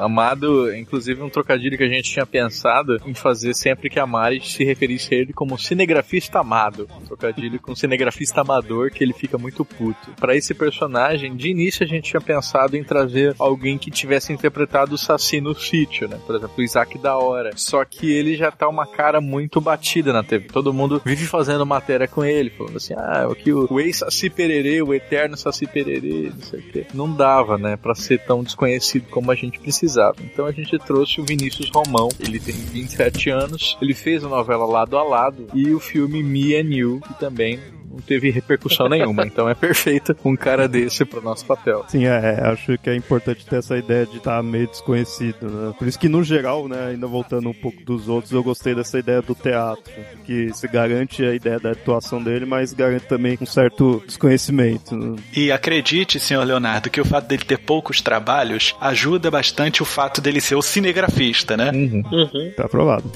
[0.00, 4.40] Amado, inclusive um trocadilho que a gente tinha pensado em fazer sempre que a Mari
[4.40, 6.88] se referisse a ele como cinegrafista amado.
[7.00, 10.10] Um trocadilho com cinegrafista amador que ele fica muito puto.
[10.18, 14.96] Para esse personagem, de início a gente tinha pensado em trazer alguém que tivesse interpretado
[14.96, 16.18] o Saci no sítio, né?
[16.26, 17.52] Por exemplo, o Isaac da Hora.
[17.54, 20.48] Só que ele já tá uma cara muito batida na TV.
[20.48, 24.92] Todo mundo vive fazendo matéria com ele, falando assim: ah, o, o ex-Saci Pererê, o
[24.92, 26.86] eterno no Saci Pererê, não sei o quê.
[26.94, 30.16] Não dava, né, pra ser tão desconhecido como a gente precisava.
[30.22, 34.64] Então a gente trouxe o Vinícius Romão, ele tem 27 anos, ele fez a novela
[34.64, 37.60] Lado a Lado e o filme Me and You, que também
[37.90, 39.26] não teve repercussão nenhuma.
[39.36, 41.84] Então é perfeito um cara desse pro nosso papel.
[41.88, 45.50] Sim, é, é acho que é importante ter essa ideia de estar tá meio desconhecido,
[45.50, 45.74] né?
[45.78, 48.98] Por isso que no geral, né, ainda voltando um pouco dos outros, eu gostei dessa
[48.98, 49.92] ideia do teatro,
[50.24, 54.96] que se garante a ideia da atuação dele, mas garante também um certo desconhecimento.
[54.96, 55.16] Né?
[55.34, 60.20] E acredite, senhor Leonardo, que o fato dele ter poucos trabalhos ajuda bastante o fato
[60.20, 61.70] dele ser o cinegrafista, né?
[61.72, 62.02] Uhum.
[62.10, 62.52] Uhum.
[62.56, 63.10] Tá aprovado.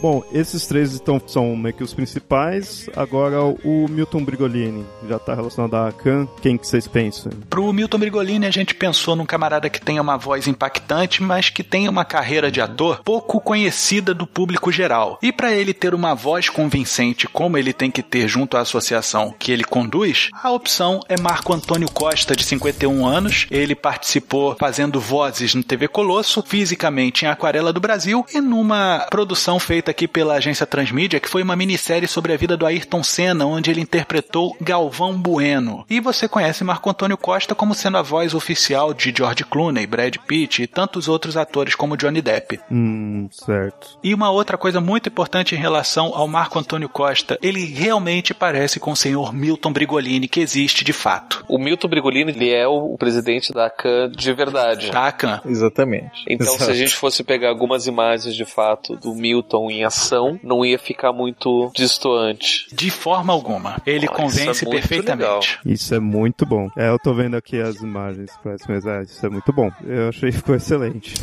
[0.00, 2.88] Bom, esses três então são meio que os principais.
[2.94, 6.28] Agora o Milton Brigolini já está relacionado a Khan.
[6.40, 7.32] Quem que vocês pensam?
[7.48, 11.64] Pro Milton Brigolini a gente pensou num camarada que tenha uma voz impactante, mas que
[11.64, 15.18] tenha uma carreira de ator pouco conhecida do público geral.
[15.22, 19.34] E para ele ter uma voz convincente como ele tem que ter junto à associação
[19.38, 23.46] que ele conduz, a opção é Marco Antônio Costa, de 51 anos.
[23.50, 29.58] Ele participou fazendo vozes no TV Colosso, fisicamente em Aquarela do Brasil e numa produção
[29.58, 33.46] feita aqui pela agência Transmídia, que foi uma minissérie sobre a vida do Ayrton Senna,
[33.46, 35.86] onde ele interpretou Galvão Bueno.
[35.88, 40.16] E você conhece Marco Antônio Costa como sendo a voz oficial de George Clooney, Brad
[40.26, 42.60] Pitt e tantos outros atores como Johnny Depp.
[42.70, 43.98] Hum, certo.
[44.04, 48.78] E uma outra coisa muito importante em relação ao Marco Antônio Costa, ele realmente parece
[48.78, 51.42] com o senhor Milton Brigolini, que existe de fato.
[51.48, 54.90] O Milton Brigolini, ele é o presidente da CAN de verdade.
[54.90, 55.40] Da CAN.
[55.46, 56.22] Exatamente.
[56.28, 56.64] Então, Exato.
[56.64, 60.78] se a gente fosse pegar algumas imagens de fato do Milton em ação, não ia
[60.78, 62.66] ficar muito distoante.
[62.72, 63.80] De forma alguma.
[63.86, 65.22] Ele oh, convence isso é perfeitamente.
[65.22, 65.40] Legal.
[65.64, 66.68] Isso é muito bom.
[66.76, 69.70] É, eu tô vendo aqui as imagens, mas é, isso é muito bom.
[69.84, 71.14] Eu achei que ficou excelente.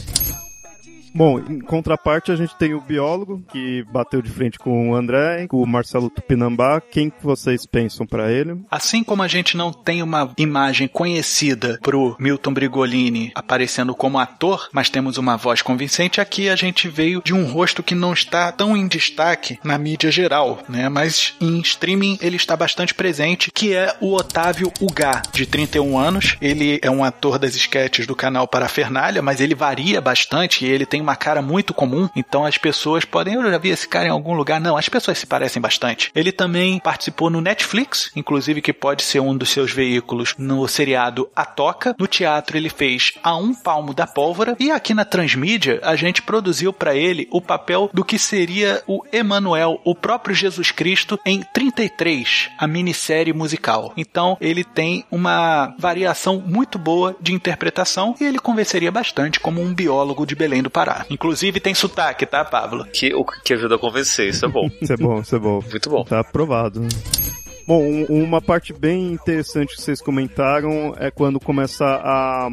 [1.16, 5.46] Bom, em contraparte a gente tem o biólogo que bateu de frente com o André,
[5.48, 6.82] com o Marcelo Tupinambá.
[6.82, 8.60] Quem que vocês pensam para ele?
[8.70, 14.70] Assim como a gente não tem uma imagem conhecida pro Milton Brigolini aparecendo como ator,
[14.72, 18.52] mas temos uma voz convincente, aqui a gente veio de um rosto que não está
[18.52, 20.90] tão em destaque na mídia geral, né?
[20.90, 26.38] Mas em streaming ele está bastante presente, que é o Otávio Ugá, de 31 anos.
[26.42, 30.86] Ele é um ator das esquetes do canal Parafernália, mas ele varia bastante e ele
[30.88, 34.12] tem uma cara muito comum, então as pessoas podem, eu já vi esse cara em
[34.12, 34.60] algum lugar.
[34.60, 36.12] Não, as pessoas se parecem bastante.
[36.16, 41.30] Ele também participou no Netflix, inclusive que pode ser um dos seus veículos no seriado
[41.36, 41.96] A Toca.
[42.00, 46.22] No teatro ele fez A Um Palmo da Pólvora e aqui na Transmídia a gente
[46.22, 51.44] produziu para ele o papel do que seria o Emanuel, o próprio Jesus Cristo em
[51.54, 53.94] 33, a minissérie musical.
[53.98, 59.74] Então ele tem uma variação muito boa de interpretação e ele convenceria bastante como um
[59.74, 60.93] biólogo de Belém do Pará.
[61.10, 62.86] Inclusive tem sotaque, tá, Pablo?
[62.86, 64.70] Que, o que ajuda a convencer, isso é bom.
[64.82, 65.62] isso é bom, isso é bom.
[65.70, 66.04] Muito bom.
[66.04, 66.82] Tá aprovado.
[67.66, 72.50] Bom, um- uma parte bem interessante que vocês comentaram é quando começa a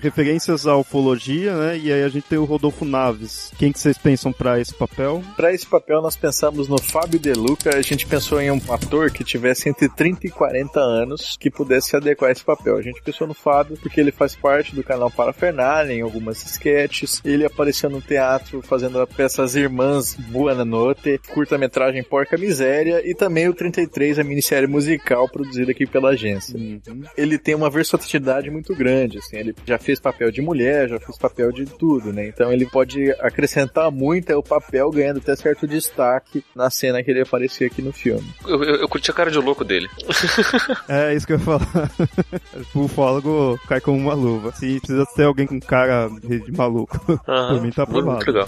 [0.00, 1.78] referências à ufologia, né?
[1.78, 3.52] E aí a gente tem o Rodolfo Naves.
[3.58, 5.22] Quem que vocês pensam pra esse papel?
[5.36, 7.76] Para esse papel, nós pensamos no Fábio De Luca.
[7.76, 11.88] A gente pensou em um ator que tivesse entre 30 e 40 anos que pudesse
[11.90, 12.76] se adequar a esse papel.
[12.76, 17.20] A gente pensou no Fábio porque ele faz parte do canal Parafernália em algumas sketches.
[17.24, 23.14] Ele apareceu no teatro fazendo a peça As Irmãs Buona Notte, curta-metragem Porca Miséria e
[23.14, 26.58] também o 33, a minissérie musical produzida aqui pela agência.
[27.16, 29.36] Ele tem uma versatilidade muito grande, assim.
[29.36, 32.28] Ele já fez papel de mulher, já fez papel de tudo, né?
[32.28, 37.10] Então ele pode acrescentar muito é o papel ganhando até certo destaque na cena que
[37.10, 38.26] ele aparecia aqui no filme.
[38.46, 39.88] Eu, eu, eu curti a cara de louco dele.
[40.88, 41.90] É isso que eu ia falar.
[42.74, 44.52] o ufólogo cai como uma luva.
[44.52, 46.96] Se precisa ter alguém com cara de maluco.
[47.26, 48.16] Aham, Por mim tá aprovado.
[48.16, 48.46] muito legal.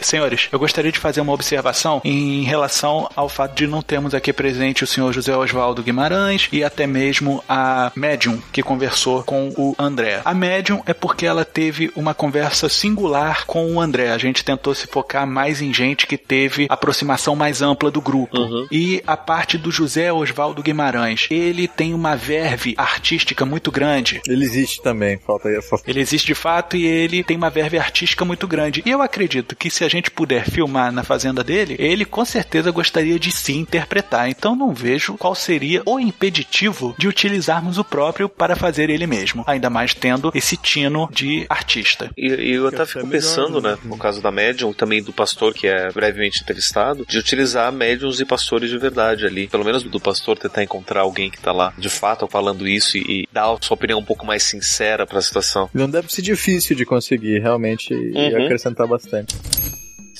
[0.00, 4.32] Senhores, eu gostaria de fazer uma observação em relação ao fato de não termos aqui
[4.32, 9.74] presente o senhor José Oswaldo Guimarães e até mesmo a médium que conversou com o
[9.78, 10.20] André.
[10.24, 14.10] A médium é porque ela teve uma conversa singular com o André.
[14.10, 18.36] A gente tentou se focar mais em gente que teve aproximação mais ampla do grupo.
[18.70, 24.20] E a parte do José Oswaldo Guimarães, ele tem uma verve artística muito grande.
[24.26, 27.78] Ele existe também, falta aí essa Ele existe de fato e ele tem uma verve
[27.78, 28.82] artística muito grande.
[28.84, 32.70] E eu acredito que se a gente puder filmar na fazenda dele, ele com certeza
[32.70, 34.28] gostaria de se interpretar.
[34.28, 39.44] Então não vejo qual seria o impeditivo de utilizarmos o próprio para fazer ele mesmo.
[39.46, 42.10] Ainda mais tendo esse tino de artista.
[42.16, 43.72] E, e eu até até fico melhor, pensando, né?
[43.72, 48.20] né, no caso da médium, também do pastor, que é brevemente entrevistado, de utilizar médiums
[48.20, 49.48] e pastores de verdade ali.
[49.48, 53.22] Pelo menos do pastor tentar encontrar alguém que tá lá de fato falando isso e,
[53.22, 55.68] e dar a sua opinião um pouco mais sincera pra situação.
[55.74, 58.44] Não deve ser difícil de conseguir, realmente, e Uhum.
[58.44, 59.34] acrescentar bastante.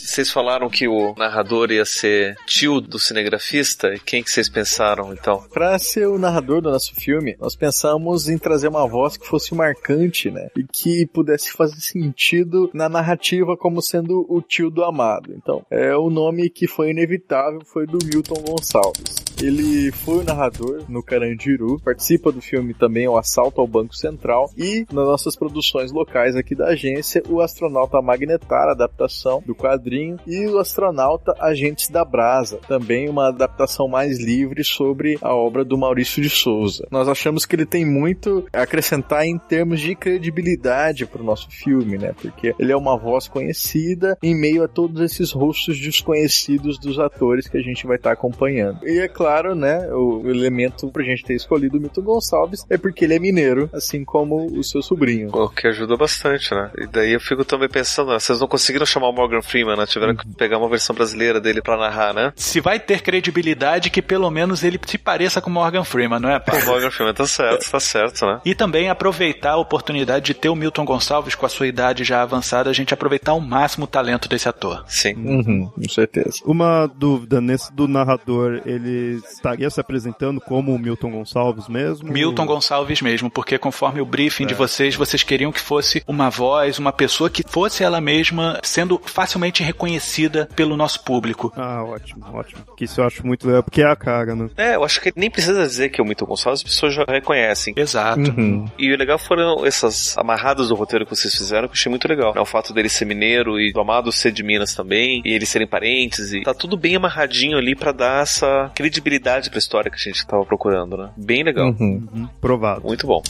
[0.08, 3.94] Vocês falaram que o narrador ia ser tio do cinegrafista.
[4.06, 5.44] Quem que vocês pensaram, então?
[5.52, 9.54] Pra ser o narrador do nosso filme, nós pensamos em trazer uma voz que fosse
[9.54, 10.48] marcante, né?
[10.56, 15.34] E que pudesse fazer sentido na narrativa como sendo o tio do amado.
[15.36, 19.28] Então, é o nome que foi inevitável foi do Milton Gonçalves.
[19.40, 24.50] Ele foi o narrador no Carandiru, participa do filme também O Assalto ao Banco Central
[24.56, 30.46] e nas nossas produções locais aqui da agência, o Astronauta Magnetar, adaptação do quadrinho, e
[30.46, 36.22] o Astronauta Agentes da Brasa, também uma adaptação mais livre sobre a obra do Maurício
[36.22, 36.86] de Souza.
[36.90, 41.50] Nós achamos que ele tem muito a acrescentar em termos de credibilidade para o nosso
[41.50, 42.14] filme, né?
[42.20, 47.48] Porque ele é uma voz conhecida em meio a todos esses rostos desconhecidos dos atores
[47.48, 48.86] que a gente vai estar acompanhando.
[48.86, 53.04] E é claro, né, o elemento pra gente ter escolhido o Milton Gonçalves é porque
[53.04, 55.30] ele é mineiro, assim como o seu sobrinho.
[55.32, 56.70] O que ajuda bastante, né?
[56.78, 59.86] E daí eu fico também pensando, né, vocês não conseguiram chamar o Morgan Freeman, né?
[59.88, 62.32] Tiveram que pegar uma versão brasileira dele pra narrar, né?
[62.36, 66.38] Se vai ter credibilidade, que pelo menos ele se pareça com Morgan Freeman, não é,
[66.38, 66.54] pá?
[66.56, 68.40] O Morgan Freeman tá certo, tá certo, né?
[68.44, 72.22] E também aproveitar a oportunidade de ter o Milton Gonçalves com a sua idade já
[72.22, 74.84] avançada, a gente aproveitar ao máximo o talento desse ator.
[74.86, 75.14] Sim.
[75.14, 76.38] Uhum, com certeza.
[76.44, 82.10] Uma dúvida, nesse do narrador, ele estaria se apresentando como o Milton Gonçalves mesmo?
[82.10, 86.78] Milton Gonçalves mesmo, porque conforme o briefing de vocês, vocês queriam que fosse uma voz,
[86.78, 89.77] uma pessoa que fosse ela mesma sendo facilmente reconhecida
[90.54, 91.52] pelo nosso público.
[91.56, 92.62] Ah, ótimo, ótimo.
[92.76, 94.50] Que isso eu acho muito legal, porque é a cara, né?
[94.56, 97.04] É, eu acho que nem precisa dizer que é o Milton Gonçalves, as pessoas já
[97.08, 97.74] reconhecem.
[97.76, 98.30] Exato.
[98.30, 98.66] Uhum.
[98.78, 102.08] E o legal foram essas amarradas do roteiro que vocês fizeram, que eu achei muito
[102.08, 102.34] legal.
[102.34, 102.40] né?
[102.40, 105.66] O fato dele ser mineiro e do Amado ser de Minas também, e eles serem
[105.66, 110.12] parentes, e tá tudo bem amarradinho ali pra dar essa credibilidade pra história que a
[110.12, 111.10] gente tava procurando, né?
[111.16, 111.68] Bem legal.
[111.68, 112.08] Uhum.
[112.12, 112.82] Uhum, provado.
[112.84, 113.22] Muito bom.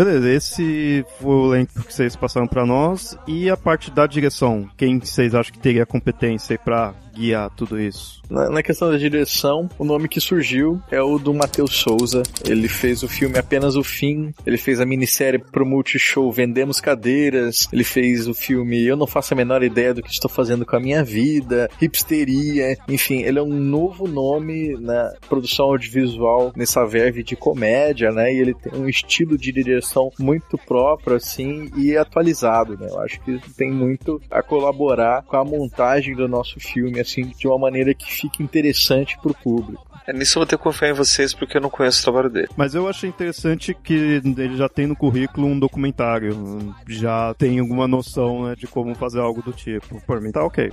[0.00, 3.18] Beleza, esse foi o elenco que vocês passaram pra nós.
[3.26, 4.66] E a parte da direção?
[4.74, 8.20] Quem vocês acham que teria competência pra guiar tudo isso?
[8.30, 12.22] Na, na questão da direção, o nome que surgiu é o do Matheus Souza.
[12.44, 17.68] Ele fez o filme Apenas o Fim, ele fez a minissérie pro Multishow Vendemos Cadeiras,
[17.72, 20.76] ele fez o filme Eu Não Faço a Menor Ideia do que Estou Fazendo com
[20.76, 27.22] a Minha Vida, Hipsteria, enfim, ele é um novo nome na produção audiovisual nessa verve
[27.22, 28.32] de comédia, né?
[28.32, 32.86] E ele tem um estilo de direção muito próprio, assim, e atualizado, né?
[32.88, 37.46] Eu acho que tem muito a colaborar com a montagem do nosso filme, assim, de
[37.46, 39.90] uma maneira que fique interessante pro público.
[40.06, 42.30] É, nisso eu vou ter que confiar em vocês porque eu não conheço o trabalho
[42.30, 42.48] dele.
[42.56, 46.74] Mas eu achei interessante que ele já tem no currículo um documentário.
[46.88, 50.00] Já tem alguma noção né, de como fazer algo do tipo.
[50.06, 50.70] Por mim tá ok.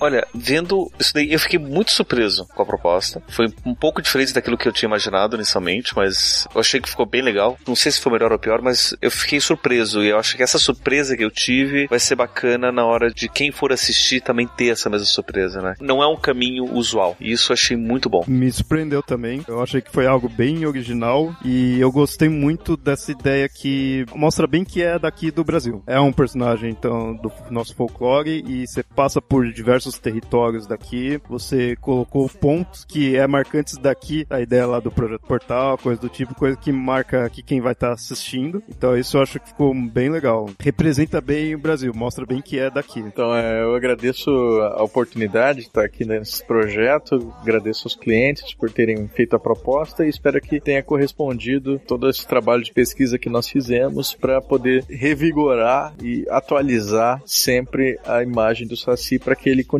[0.00, 3.22] Olha, vendo isso daí, eu fiquei muito surpreso com a proposta.
[3.28, 7.06] Foi um pouco diferente daquilo que eu tinha imaginado inicialmente, mas eu achei que ficou
[7.06, 7.58] bem legal.
[7.66, 10.02] Não sei se foi melhor ou pior, mas eu fiquei surpreso.
[10.02, 13.28] E eu acho que essa surpresa que eu tive vai ser bacana na hora de
[13.28, 15.74] quem for assistir também ter essa mesma surpresa, né?
[15.80, 17.16] Não é um caminho usual.
[17.20, 18.24] E isso eu achei muito bom.
[18.26, 19.44] Me surpreendeu também.
[19.48, 24.46] Eu achei que foi algo bem original e eu gostei muito dessa ideia que mostra
[24.46, 25.82] bem que é daqui do Brasil.
[25.86, 31.20] É um personagem, então, do nosso folclore e você passa por diversos territórios daqui.
[31.28, 36.08] Você colocou pontos que é marcantes daqui, a ideia lá do Projeto Portal, coisa do
[36.08, 38.60] tipo, coisa que marca aqui quem vai estar tá assistindo.
[38.68, 40.50] Então isso eu acho que ficou bem legal.
[40.58, 43.00] Representa bem o Brasil, mostra bem que é daqui.
[43.00, 44.30] Então é, eu agradeço
[44.76, 50.04] a oportunidade de estar aqui nesse projeto, agradeço aos clientes por terem feito a proposta
[50.04, 54.84] e espero que tenha correspondido todo esse trabalho de pesquisa que nós fizemos para poder
[54.88, 59.77] revigorar e atualizar sempre a imagem do Saci para que ele continue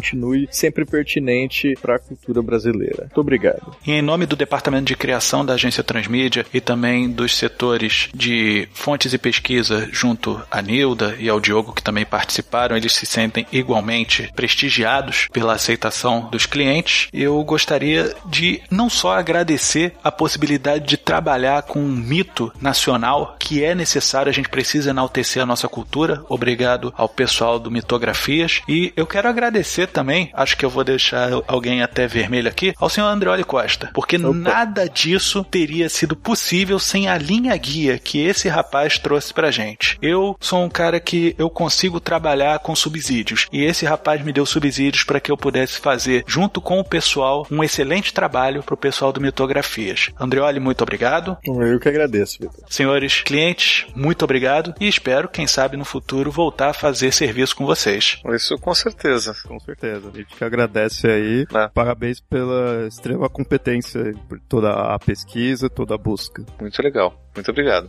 [0.51, 3.03] sempre pertinente para a cultura brasileira.
[3.03, 3.77] Muito obrigado.
[3.87, 8.69] E em nome do Departamento de Criação da Agência Transmídia e também dos setores de
[8.73, 13.47] fontes e pesquisa junto à Nilda e ao Diogo que também participaram, eles se sentem
[13.53, 17.09] igualmente prestigiados pela aceitação dos clientes.
[17.13, 23.65] Eu gostaria de não só agradecer a possibilidade de trabalhar com um mito nacional que
[23.65, 26.23] é necessário, a gente precisa enaltecer a nossa cultura.
[26.29, 28.61] Obrigado ao pessoal do Mitografias.
[28.69, 32.89] E eu quero agradecer também, acho que eu vou deixar alguém até vermelho aqui, ao
[32.89, 34.33] senhor Andreoli Costa, porque Opa.
[34.33, 39.99] nada disso teria sido possível sem a linha guia que esse rapaz trouxe pra gente.
[40.01, 44.47] Eu sou um cara que eu consigo trabalhar com subsídios e esse rapaz me deu
[44.47, 49.13] subsídios para que eu pudesse fazer, junto com o pessoal, um excelente trabalho pro pessoal
[49.13, 50.11] do Mitografias.
[50.19, 51.37] Andreoli, muito obrigado.
[51.45, 52.65] Eu que agradeço, Vitor.
[52.69, 57.67] Senhores clientes, muito obrigado e espero, quem sabe, no futuro voltar a fazer serviço com
[57.67, 58.21] vocês.
[58.35, 59.35] Isso com certeza.
[59.47, 59.78] Com certeza.
[59.87, 61.47] A gente que agradece aí.
[61.55, 61.69] É.
[61.69, 66.45] Parabéns pela extrema competência, por toda a pesquisa, toda a busca.
[66.61, 67.15] Muito legal.
[67.35, 67.89] Muito obrigado.